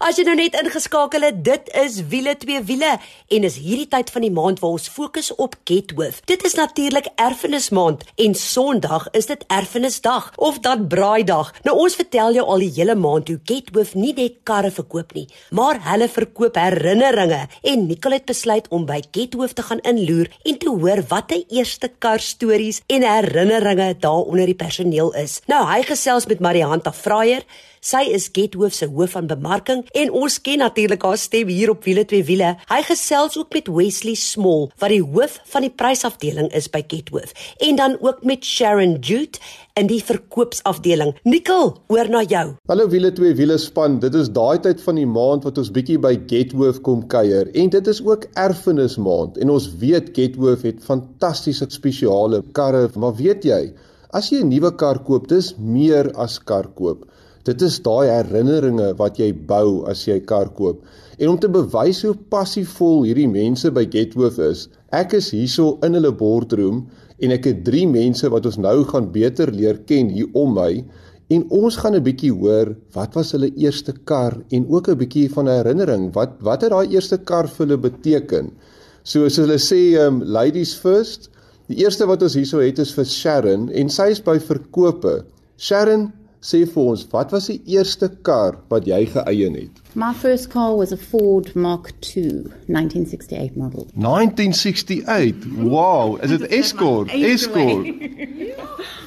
As 0.00 0.16
jy 0.16 0.22
nou 0.24 0.32
net 0.32 0.54
ingeskakel 0.56 1.26
het, 1.26 1.42
dit 1.44 1.66
is 1.76 1.98
wiele 2.08 2.32
twee 2.40 2.62
wiele 2.64 2.94
en 3.36 3.44
is 3.44 3.58
hierdie 3.60 3.88
tyd 3.92 4.08
van 4.08 4.24
die 4.24 4.32
maand 4.32 4.62
waar 4.62 4.78
ons 4.78 4.88
fokus 4.88 5.28
op 5.36 5.58
Gethoof. 5.68 6.22
Dit 6.24 6.40
is 6.48 6.56
natuurlik 6.56 7.10
erfenismaand 7.20 8.06
en 8.24 8.36
Sondag 8.40 9.10
is 9.12 9.28
dit 9.28 9.44
erfenisdag 9.52 10.30
of 10.40 10.62
dan 10.64 10.86
braaidag. 10.88 11.52
Nou 11.68 11.76
ons 11.84 11.98
vertel 12.00 12.38
jou 12.38 12.46
al 12.48 12.64
die 12.64 12.70
hele 12.78 12.96
maand 12.96 13.28
hoe 13.28 13.36
Gethoof 13.44 13.92
nie 13.92 14.14
net 14.16 14.40
karre 14.48 14.72
verkoop 14.72 15.12
nie, 15.18 15.26
maar 15.52 15.82
hulle 15.90 16.08
verkoop 16.08 16.56
herinneringe 16.56 17.42
en 17.60 17.84
Nicole 17.90 18.22
het 18.22 18.30
besluit 18.32 18.72
om 18.72 18.88
by 18.88 19.02
Gethoof 19.04 19.52
te 19.52 19.68
gaan 19.68 19.84
inloer 19.84 20.32
en 20.48 20.62
te 20.64 20.72
hoor 20.72 21.04
wat 21.12 21.28
die 21.34 21.44
eerste 21.60 21.92
kar 21.98 22.24
stories 22.24 22.80
en 22.88 23.04
herinneringe 23.04 23.92
daar 24.00 24.24
onder 24.24 24.48
die 24.48 24.56
personeel 24.64 25.12
is. 25.20 25.42
Nou 25.44 25.60
hy 25.68 25.82
gesels 25.92 26.24
met 26.32 26.40
Marianta 26.40 26.96
Fraier 26.96 27.44
Sy 27.80 28.02
is 28.12 28.26
Gethoof 28.28 28.74
se 28.76 28.84
hoof 28.92 29.14
van 29.16 29.24
bemarking 29.24 29.86
en 29.96 30.10
ons 30.12 30.34
ken 30.44 30.60
natuurlik 30.60 31.00
haar 31.06 31.16
stem 31.16 31.48
hier 31.48 31.70
op 31.72 31.86
wiele 31.88 32.02
twee 32.04 32.26
wiele. 32.28 32.50
Hy 32.68 32.80
gesels 32.84 33.38
ook 33.40 33.54
met 33.56 33.70
Wesley 33.72 34.18
Small 34.20 34.66
wat 34.82 34.92
die 34.92 35.00
hoof 35.00 35.38
van 35.48 35.64
die 35.64 35.72
prysafdeling 35.72 36.50
is 36.52 36.68
by 36.68 36.82
Gethoof 36.84 37.32
en 37.64 37.78
dan 37.80 37.96
ook 38.04 38.20
met 38.28 38.44
Sharon 38.44 38.98
Jute 39.00 39.40
in 39.80 39.88
die 39.88 40.02
verkoopsafdeling. 40.04 41.14
Nikkel, 41.24 41.72
oor 41.88 42.10
na 42.12 42.20
jou. 42.28 42.44
Hallo 42.68 42.84
wiele 42.92 43.14
twee 43.16 43.32
wiele 43.38 43.56
span. 43.56 43.96
Dit 44.04 44.18
is 44.18 44.28
daai 44.28 44.60
tyd 44.60 44.84
van 44.84 45.00
die 45.00 45.08
maand 45.08 45.48
wat 45.48 45.56
ons 45.62 45.72
bietjie 45.72 45.96
by 46.04 46.18
Gethoof 46.28 46.82
kom 46.84 47.06
kuier 47.08 47.48
en 47.56 47.72
dit 47.72 47.88
is 47.88 48.02
ook 48.04 48.28
erfenismaand 48.44 49.40
en 49.40 49.54
ons 49.56 49.70
weet 49.80 50.12
Gethoof 50.18 50.68
het 50.68 50.84
fantastiese 50.84 51.64
spesiale 51.72 52.42
karre, 52.52 52.90
maar 53.00 53.16
weet 53.16 53.48
jy, 53.48 53.70
as 54.12 54.28
jy 54.28 54.44
'n 54.44 54.52
nuwe 54.52 54.76
kar 54.76 55.00
koop, 55.00 55.32
dis 55.32 55.54
meer 55.56 56.12
as 56.20 56.36
kar 56.38 56.68
koop. 56.76 57.08
Dit 57.48 57.62
is 57.64 57.78
daai 57.80 58.10
herinneringe 58.10 58.90
wat 58.98 59.16
jy 59.16 59.30
bou 59.32 59.86
as 59.88 60.02
jy 60.06 60.18
'n 60.20 60.26
kar 60.28 60.50
koop. 60.58 60.82
En 61.18 61.28
om 61.28 61.38
te 61.38 61.48
bewys 61.48 62.02
hoe 62.02 62.14
passievol 62.28 63.04
hierdie 63.04 63.28
mense 63.28 63.70
by 63.70 63.86
Gethoof 63.86 64.38
is, 64.38 64.68
ek 64.92 65.14
is 65.14 65.30
hierso 65.30 65.78
in 65.82 65.94
hulle 65.94 66.12
boardroom 66.12 66.86
en 67.20 67.32
ek 67.32 67.44
het 67.44 67.64
drie 67.64 67.86
mense 67.86 68.28
wat 68.28 68.46
ons 68.46 68.58
nou 68.58 68.84
gaan 68.84 69.08
beter 69.12 69.52
leer 69.52 69.78
ken 69.88 70.08
hier 70.08 70.28
om 70.34 70.54
my 70.54 70.84
en 71.30 71.46
ons 71.62 71.76
gaan 71.76 71.94
'n 71.94 72.04
bietjie 72.04 72.32
hoor 72.32 72.74
wat 72.92 73.14
was 73.14 73.32
hulle 73.32 73.50
eerste 73.56 73.92
kar 74.04 74.36
en 74.50 74.66
ook 74.68 74.88
'n 74.88 74.98
bietjie 74.98 75.28
van 75.32 75.48
'n 75.48 75.56
herinnering 75.62 76.12
wat 76.14 76.36
wat 76.40 76.62
het 76.62 76.70
daai 76.70 76.92
eerste 76.92 77.18
kar 77.18 77.48
vir 77.48 77.66
hulle 77.66 77.78
beteken. 77.78 78.52
So 79.04 79.24
as 79.24 79.36
hulle 79.36 79.58
sê 79.58 79.96
um 80.06 80.22
ladies 80.22 80.74
first, 80.74 81.30
die 81.68 81.84
eerste 81.84 82.06
wat 82.06 82.22
ons 82.22 82.34
hierso 82.34 82.58
het 82.58 82.78
is 82.78 82.92
vir 82.92 83.04
Sharon 83.04 83.70
en 83.70 83.88
sy 83.88 84.10
is 84.10 84.20
by 84.20 84.38
verkope. 84.38 85.24
Sharon, 85.56 86.12
sê 86.40 86.62
vir 86.64 86.82
ons, 86.82 87.02
wat 87.12 87.32
was 87.34 87.48
die 87.50 87.60
eerste 87.68 88.08
kar 88.26 88.56
wat 88.72 88.86
jy 88.88 89.02
geëien 89.12 89.56
het? 89.58 89.80
My 89.94 90.12
first 90.16 90.48
car 90.52 90.76
was 90.76 90.92
a 90.92 90.96
Ford 90.96 91.52
Mark 91.54 91.92
II 92.16 92.48
1968 92.66 93.56
model. 93.60 93.86
1968. 93.94 95.46
Wow, 95.60 96.16
is 96.22 96.30
dit 96.30 96.46
Escort? 96.48 97.12
Escort. 97.12 97.86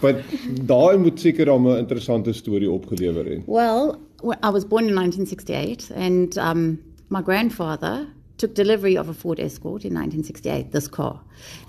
Maar 0.02 0.22
daai 0.74 0.98
moet 0.98 1.20
seker 1.20 1.46
dan 1.46 1.68
'n 1.68 1.78
interessante 1.78 2.34
storie 2.34 2.72
opgelewer 2.72 3.26
het. 3.26 3.42
Well, 3.46 3.96
I 4.24 4.50
was 4.52 4.68
born 4.68 4.88
in 4.88 4.96
1968 4.96 5.92
and 5.96 6.38
um 6.38 6.80
my 7.10 7.22
grandfather 7.22 8.08
took 8.38 8.56
delivery 8.56 8.98
of 8.98 9.10
a 9.10 9.14
Ford 9.14 9.40
Escort 9.40 9.86
in 9.86 9.94
1968, 9.94 10.72
this 10.72 10.88
car. 10.88 11.22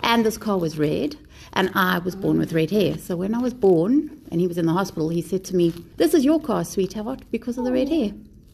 And 0.03 0.25
this 0.25 0.38
car 0.38 0.59
was 0.59 0.79
red, 0.79 1.17
and 1.53 1.71
I 1.75 1.99
was 1.99 2.15
born 2.17 2.39
with 2.39 2.53
red 2.53 2.71
hair. 2.71 2.99
So 2.99 3.17
when 3.17 3.35
I 3.35 3.39
was 3.39 3.55
born 3.55 4.11
and 4.31 4.41
he 4.41 4.47
was 4.47 4.59
in 4.59 4.67
the 4.67 4.73
hospital, 4.73 5.09
he 5.09 5.23
said 5.23 5.45
to 5.45 5.57
me, 5.57 5.73
This 5.97 6.15
is 6.15 6.25
your 6.25 6.41
car, 6.41 6.65
sweetheart, 6.65 7.21
because 7.31 7.59
of 7.59 7.65
the 7.65 7.73
red 7.73 7.89
hair. 7.89 8.13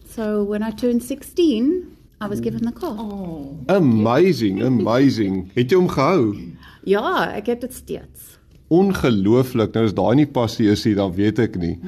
So 0.09 0.43
when 0.43 0.63
I 0.63 0.71
turned 0.71 1.03
16, 1.03 1.97
I 2.21 2.27
was 2.27 2.41
given 2.41 2.65
the 2.65 2.73
car. 2.73 2.97
Oh. 2.99 3.57
Amazing, 3.69 4.63
amazing. 4.63 5.51
Het 5.55 5.71
jy 5.71 5.79
hom 5.79 5.89
gehou? 5.89 6.35
Ja, 6.85 7.31
ek 7.33 7.49
het 7.55 7.63
dit 7.65 7.73
steeds. 7.73 8.27
Ongelooflik. 8.71 9.73
Nou 9.75 9.87
as 9.89 9.95
daai 9.97 10.21
nie 10.21 10.27
passie 10.29 10.69
is 10.71 10.85
nie, 10.85 10.93
dan 10.99 11.15
weet 11.17 11.41
ek 11.47 11.57
nie. 11.59 11.79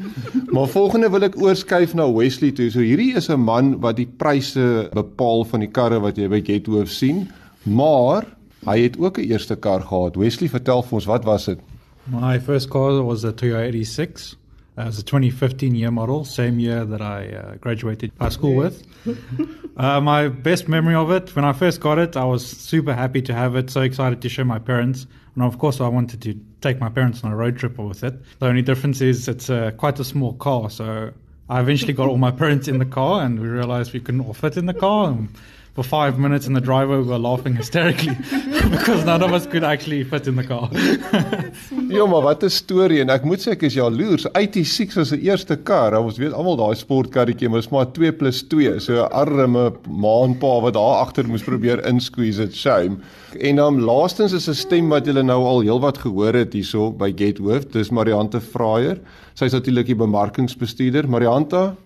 Maar 0.55 0.71
volgende 0.73 1.11
wil 1.12 1.29
ek 1.29 1.37
oorskuif 1.37 1.93
na 1.99 2.09
Wesley 2.11 2.55
toe. 2.57 2.71
So 2.73 2.81
hierdie 2.81 3.12
is 3.19 3.29
'n 3.29 3.45
man 3.45 3.77
wat 3.85 4.01
die 4.01 4.09
pryse 4.09 4.88
bepaal 4.95 5.45
van 5.53 5.61
die 5.61 5.71
karre 5.71 6.01
wat 6.01 6.17
jy 6.17 6.29
by 6.29 6.41
Gethoof 6.41 6.88
sien, 6.88 7.29
maar 7.62 8.27
hy 8.64 8.79
het 8.83 8.98
ook 8.98 9.18
'n 9.18 9.31
eerste 9.31 9.57
kar 9.57 9.81
gehad. 9.81 10.16
Wesley, 10.16 10.48
vertel 10.48 10.83
vir 10.83 10.92
ons, 10.92 11.05
wat 11.05 11.25
was 11.25 11.44
dit? 11.44 11.59
My 12.07 12.40
first 12.40 12.68
car 12.68 13.03
was 13.05 13.25
a 13.25 13.33
Toyota 13.33 13.70
86. 13.70 14.37
Uh, 14.79 14.83
it 14.83 14.87
was 14.87 14.98
a 14.98 15.03
2015 15.03 15.75
year 15.75 15.92
model, 15.92 16.25
same 16.25 16.59
year 16.59 16.87
that 16.87 17.01
I 17.01 17.29
uh, 17.37 17.57
graduated 17.61 18.11
high 18.18 18.31
school 18.31 18.55
with. 18.55 18.83
uh, 19.77 20.01
my 20.01 20.29
best 20.29 20.66
memory 20.66 20.94
of 20.94 21.11
it, 21.11 21.37
when 21.37 21.44
I 21.44 21.53
first 21.53 21.81
got 21.81 21.98
it, 21.98 22.16
I 22.16 22.25
was 22.25 22.46
super 22.46 22.94
happy 22.94 23.20
to 23.22 23.35
have 23.35 23.55
it, 23.55 23.70
so 23.70 23.83
excited 23.83 24.22
to 24.22 24.29
show 24.31 24.44
my 24.44 24.59
parents. 24.59 25.07
And 25.35 25.44
of 25.44 25.59
course, 25.59 25.81
I 25.81 25.88
wanted 25.88 26.22
to 26.22 26.35
take 26.62 26.81
my 26.81 26.88
parents 26.88 27.22
on 27.22 27.33
a 27.33 27.37
road 27.37 27.59
trip 27.59 27.79
with 27.79 28.03
it. 28.03 28.14
The 28.38 28.46
only 28.46 28.62
difference 28.62 29.03
is 29.03 29.29
it's 29.29 29.51
uh, 29.51 29.72
quite 29.77 30.01
a 30.01 30.05
small 30.05 30.33
car, 30.35 30.70
so 30.70 31.11
I 31.51 31.61
eventually 31.61 31.92
got 31.92 32.09
all 32.09 32.18
my 32.18 32.31
parents 32.42 32.66
in 32.66 32.79
the 32.79 32.87
car, 32.87 33.22
and 33.22 33.40
we 33.40 33.48
realized 33.48 33.92
we 33.92 34.01
couldn't 34.01 34.22
all 34.22 34.35
fit 34.35 34.57
in 34.57 34.64
the 34.64 34.75
car. 34.75 35.11
And 35.11 35.29
for 35.74 35.82
five 35.82 36.18
minutes 36.18 36.46
in 36.46 36.52
the 36.52 36.61
driveway, 36.61 36.98
we 36.98 37.04
were 37.04 37.18
laughing 37.18 37.54
hysterically 37.56 38.14
because 38.70 39.04
none 39.06 39.22
of 39.22 39.32
us 39.32 39.46
could 39.46 39.64
actually 39.64 40.04
fit 40.04 40.26
in 40.26 40.37
the 40.37 40.44
car. 40.44 40.68
ja, 41.96 42.06
maar 42.06 42.22
wat 42.22 42.44
'n 42.44 42.50
storie 42.50 43.00
en 43.00 43.08
ek 43.08 43.24
moet 43.24 43.40
sê 43.40 43.52
ek 43.52 43.62
is 43.62 43.74
jaloers. 43.74 44.26
86 44.35 44.94
was 44.94 45.08
se 45.08 45.20
eerste 45.20 45.56
kar. 45.56 45.96
Ons 45.96 46.18
weet 46.18 46.32
almal 46.32 46.56
daai 46.56 46.76
sportkarretjie, 46.76 47.48
maar 47.48 47.61
dit 47.61 47.66
is 47.66 47.72
maar 47.72 47.92
2 47.92 48.12
+ 48.12 48.48
2. 48.52 48.80
So 48.80 49.00
arme 49.08 49.72
maanpa 49.88 50.61
wat 50.61 50.74
daar 50.74 51.00
agter 51.06 51.28
moes 51.28 51.42
probeer 51.42 51.87
insqueeze 51.88 52.42
it 52.42 52.54
shame. 52.54 53.00
En 53.40 53.56
dan 53.56 53.80
laastens 53.80 54.32
is 54.32 54.48
'n 54.48 54.54
stem 54.54 54.88
wat 54.88 55.06
julle 55.06 55.22
nou 55.22 55.40
al 55.44 55.61
heelwat 55.61 55.98
gehoor 55.98 56.35
het 56.35 56.52
hierso 56.52 56.92
by 56.92 57.12
Gethoof. 57.16 57.64
Dis 57.72 57.90
Mariante 57.90 58.40
Fraier. 58.40 59.00
Sy 59.35 59.44
is 59.44 59.52
natuurlik 59.52 59.87
die 59.87 59.96
bemarkingsbestuurder. 59.96 61.08
Marianta, 61.08 61.76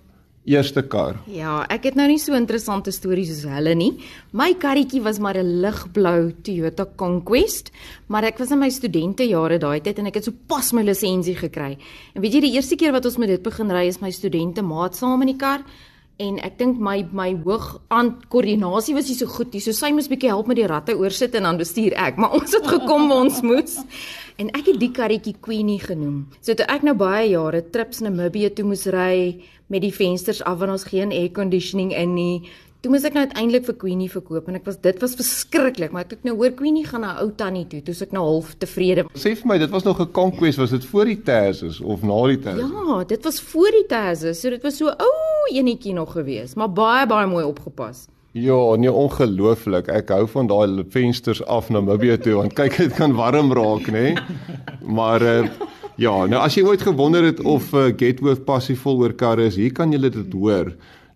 eerste 0.46 0.82
kar. 0.86 1.18
Ja, 1.30 1.64
ek 1.72 1.88
het 1.90 1.98
nou 1.98 2.06
nie 2.08 2.20
so 2.22 2.36
interessante 2.38 2.92
stories 2.94 3.32
soos 3.32 3.50
hulle 3.50 3.74
nie. 3.74 3.92
My 4.32 4.52
karretjie 4.54 5.02
was 5.02 5.18
maar 5.18 5.36
'n 5.36 5.60
ligblou 5.62 6.32
Toyota 6.42 6.86
Conquest, 6.96 7.70
maar 8.08 8.24
ek 8.24 8.38
was 8.38 8.50
in 8.50 8.58
my 8.58 8.70
studentejare 8.70 9.58
daai 9.58 9.80
tyd 9.80 9.98
en 9.98 10.06
ek 10.06 10.14
het 10.14 10.24
so 10.24 10.32
pas 10.46 10.72
my 10.72 10.82
lisensie 10.82 11.34
gekry. 11.34 11.76
En 12.14 12.22
weet 12.22 12.34
jy 12.34 12.40
die 12.40 12.54
eerste 12.54 12.76
keer 12.76 12.92
wat 12.92 13.04
ons 13.04 13.18
met 13.18 13.28
dit 13.28 13.42
begin 13.42 13.70
ry 13.70 13.86
is 13.86 14.00
my 14.00 14.10
studente 14.10 14.62
maat 14.62 14.94
saam 14.94 15.20
in 15.22 15.28
die 15.28 15.36
kar 15.36 15.62
en 16.22 16.38
ek 16.40 16.54
dink 16.60 16.78
my 16.80 17.02
my 17.12 17.28
hoog 17.44 17.76
aan 17.92 18.14
koördinasie 18.32 18.94
was 18.96 19.08
nie 19.10 19.18
so 19.18 19.28
goed 19.28 19.52
nie. 19.52 19.60
So 19.60 19.76
sy 19.76 19.90
moes 19.92 20.08
bietjie 20.08 20.32
help 20.32 20.48
met 20.48 20.56
die 20.60 20.68
ratte 20.68 20.96
oorsit 20.96 21.36
en 21.36 21.48
dan 21.48 21.60
bestuur 21.60 21.96
ek, 22.00 22.20
maar 22.20 22.36
ons 22.38 22.54
het 22.56 22.66
gekom 22.66 23.10
waar 23.10 23.26
ons 23.26 23.42
moes. 23.44 23.78
En 24.40 24.48
ek 24.56 24.72
het 24.72 24.80
die 24.80 24.92
karretjie 24.96 25.36
Queenie 25.44 25.80
genoem. 25.80 26.24
So 26.40 26.56
toe 26.56 26.68
ek 26.72 26.86
nou 26.88 26.96
baie 26.96 27.28
jare 27.34 27.62
trips 27.72 28.00
na 28.00 28.08
Namibië 28.08 28.54
toe 28.56 28.64
moes 28.68 28.86
ry 28.92 29.42
met 29.72 29.84
die 29.84 29.92
vensters 29.92 30.42
af 30.46 30.60
want 30.62 30.72
ons 30.72 30.88
geen 30.88 31.12
air 31.12 31.32
conditioning 31.36 31.92
in 31.96 32.16
nie. 32.16 32.38
Toe 32.84 32.92
moes 32.92 33.04
ek 33.08 33.16
nou 33.16 33.26
uiteindelik 33.26 33.64
vir 33.68 33.76
Queenie 33.80 34.08
verkoop 34.12 34.48
en 34.48 34.56
ek 34.60 34.66
was 34.68 34.80
dit 34.80 35.00
was 35.02 35.16
verskriklik, 35.18 35.92
maar 35.92 36.06
ek 36.06 36.16
het 36.16 36.28
nou 36.28 36.36
hoor 36.38 36.52
Queenie 36.56 36.84
gaan 36.86 37.04
na 37.04 37.16
ou 37.20 37.28
tannie 37.36 37.66
toe. 37.68 37.82
Toe 37.84 37.96
ek 38.06 38.16
nou 38.16 38.24
half 38.24 38.54
tevrede. 38.62 39.04
Sê 39.18 39.34
vir 39.36 39.52
my, 39.52 39.60
dit 39.60 39.72
was 39.72 39.84
nog 39.84 40.00
'n 40.00 40.12
conquest, 40.16 40.60
was 40.62 40.72
dit 40.72 40.84
voor 40.84 41.04
die 41.12 41.20
Tazes 41.20 41.80
of 41.80 42.02
na 42.02 42.20
die 42.28 42.40
Tazes? 42.40 42.70
Ja, 42.70 43.04
dit 43.04 43.24
was 43.24 43.40
voor 43.40 43.72
die 43.72 43.86
Tazes. 43.88 44.40
So 44.40 44.50
dit 44.50 44.62
was 44.62 44.76
so 44.76 44.86
ou 44.86 45.25
enetjie 45.52 45.94
nog 45.94 46.12
gewees, 46.12 46.54
maar 46.54 46.72
baie 46.72 47.06
baie 47.06 47.26
mooi 47.26 47.44
opgepas. 47.44 48.06
Ja, 48.36 48.76
nee 48.76 48.92
ongelooflik. 48.92 49.88
Ek 49.88 50.10
hou 50.12 50.26
van 50.28 50.46
daai 50.46 50.84
vensters 50.92 51.40
af 51.44 51.70
na 51.70 51.80
Namibië 51.80 52.18
toe 52.20 52.34
want 52.34 52.52
kyk 52.52 52.76
dit 52.76 52.92
kan 52.92 53.16
warm 53.16 53.52
raak, 53.52 53.88
nê? 53.88 54.12
Maar 54.84 55.22
uh, 55.22 55.48
Ja, 55.96 56.12
nou 56.28 56.42
as 56.44 56.52
jy 56.52 56.60
ooit 56.68 56.82
gewonder 56.84 57.24
het 57.24 57.38
of 57.48 57.70
uh, 57.72 57.86
Getworth 57.96 58.42
passievol 58.44 58.98
oor 59.00 59.14
karre 59.16 59.46
is, 59.48 59.56
hier 59.56 59.72
kan 59.72 59.94
jy 59.94 60.02
dit 60.04 60.34
hoor. 60.36 60.74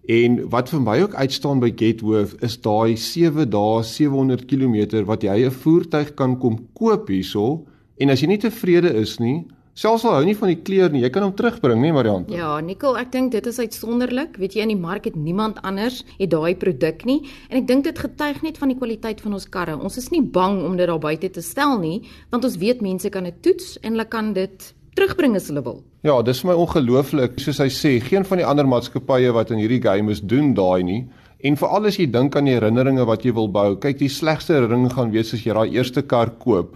En 0.08 0.38
wat 0.48 0.70
vir 0.72 0.80
my 0.80 0.94
ook 1.02 1.14
uitstaan 1.20 1.60
by 1.60 1.68
Getworth 1.76 2.32
is 2.46 2.56
daai 2.64 2.96
7 2.96 3.44
dae 3.52 3.82
700 3.84 4.46
km 4.48 5.04
wat 5.04 5.26
jy 5.28 5.36
'n 5.44 5.52
voertuig 5.52 6.14
kan 6.16 6.38
kom 6.40 6.56
koop 6.72 7.12
hierso 7.12 7.66
en 8.00 8.08
as 8.08 8.22
jy 8.24 8.28
nie 8.32 8.40
tevrede 8.40 8.94
is 8.96 9.18
nie, 9.20 9.44
Selfs 9.80 10.02
al 10.04 10.18
hou 10.18 10.24
nie 10.26 10.34
van 10.36 10.50
die 10.50 10.58
kleur 10.60 10.90
nie, 10.92 11.00
jy 11.00 11.08
kan 11.08 11.24
hom 11.24 11.30
terugbring, 11.32 11.78
nee 11.80 11.92
Mariante. 11.96 12.34
Ja, 12.36 12.50
Nicole, 12.60 13.00
ek 13.00 13.14
dink 13.14 13.30
dit 13.32 13.46
is 13.48 13.56
uitsonderlik. 13.62 14.34
Weet 14.36 14.58
jy, 14.58 14.66
in 14.66 14.74
die 14.74 14.80
mark 14.80 15.06
het 15.08 15.14
niemand 15.16 15.56
anders 15.64 16.02
het 16.18 16.28
daai 16.34 16.52
produk 16.60 17.06
nie 17.08 17.22
en 17.48 17.62
ek 17.62 17.70
dink 17.70 17.86
dit 17.86 18.02
getuig 18.04 18.42
net 18.44 18.60
van 18.60 18.68
die 18.68 18.76
kwaliteit 18.76 19.22
van 19.24 19.38
ons 19.38 19.48
karre. 19.48 19.78
Ons 19.80 19.96
is 19.96 20.10
nie 20.12 20.20
bang 20.20 20.58
om 20.68 20.76
dit 20.76 20.84
daar 20.90 21.00
buite 21.00 21.30
te 21.32 21.40
stel 21.40 21.78
nie, 21.80 22.02
want 22.28 22.44
ons 22.44 22.58
weet 22.60 22.84
mense 22.84 23.08
kan 23.14 23.24
dit 23.24 23.40
toets 23.40 23.78
en 23.80 23.96
hulle 23.96 24.08
kan 24.12 24.34
dit 24.36 24.68
terugbring 25.00 25.40
as 25.40 25.48
hulle 25.48 25.64
wil. 25.64 25.80
Ja, 26.04 26.18
dis 26.28 26.44
vir 26.44 26.50
my 26.52 26.58
ongelooflik. 26.60 27.40
Soos 27.40 27.62
hy 27.64 27.70
sê, 27.72 27.94
geen 28.04 28.28
van 28.28 28.42
die 28.42 28.48
ander 28.50 28.68
maatskappye 28.68 29.32
wat 29.32 29.54
in 29.54 29.64
hierdie 29.64 29.80
game 29.80 30.12
is 30.12 30.20
doen 30.20 30.52
daai 30.58 30.84
nie. 30.84 31.00
En 31.40 31.56
veral 31.56 31.88
as 31.88 31.96
jy 31.96 32.04
dink 32.12 32.34
aan 32.36 32.48
die 32.50 32.52
herinneringe 32.52 33.06
wat 33.08 33.22
jy 33.24 33.32
wil 33.32 33.46
bou, 33.48 33.72
kyk 33.80 33.96
die 34.02 34.10
slegste 34.12 34.58
herinnering 34.58 34.92
gaan 34.92 35.12
wees 35.14 35.32
as 35.32 35.40
jy 35.46 35.54
daai 35.56 35.72
eerste 35.72 36.02
kar 36.04 36.34
koop 36.42 36.74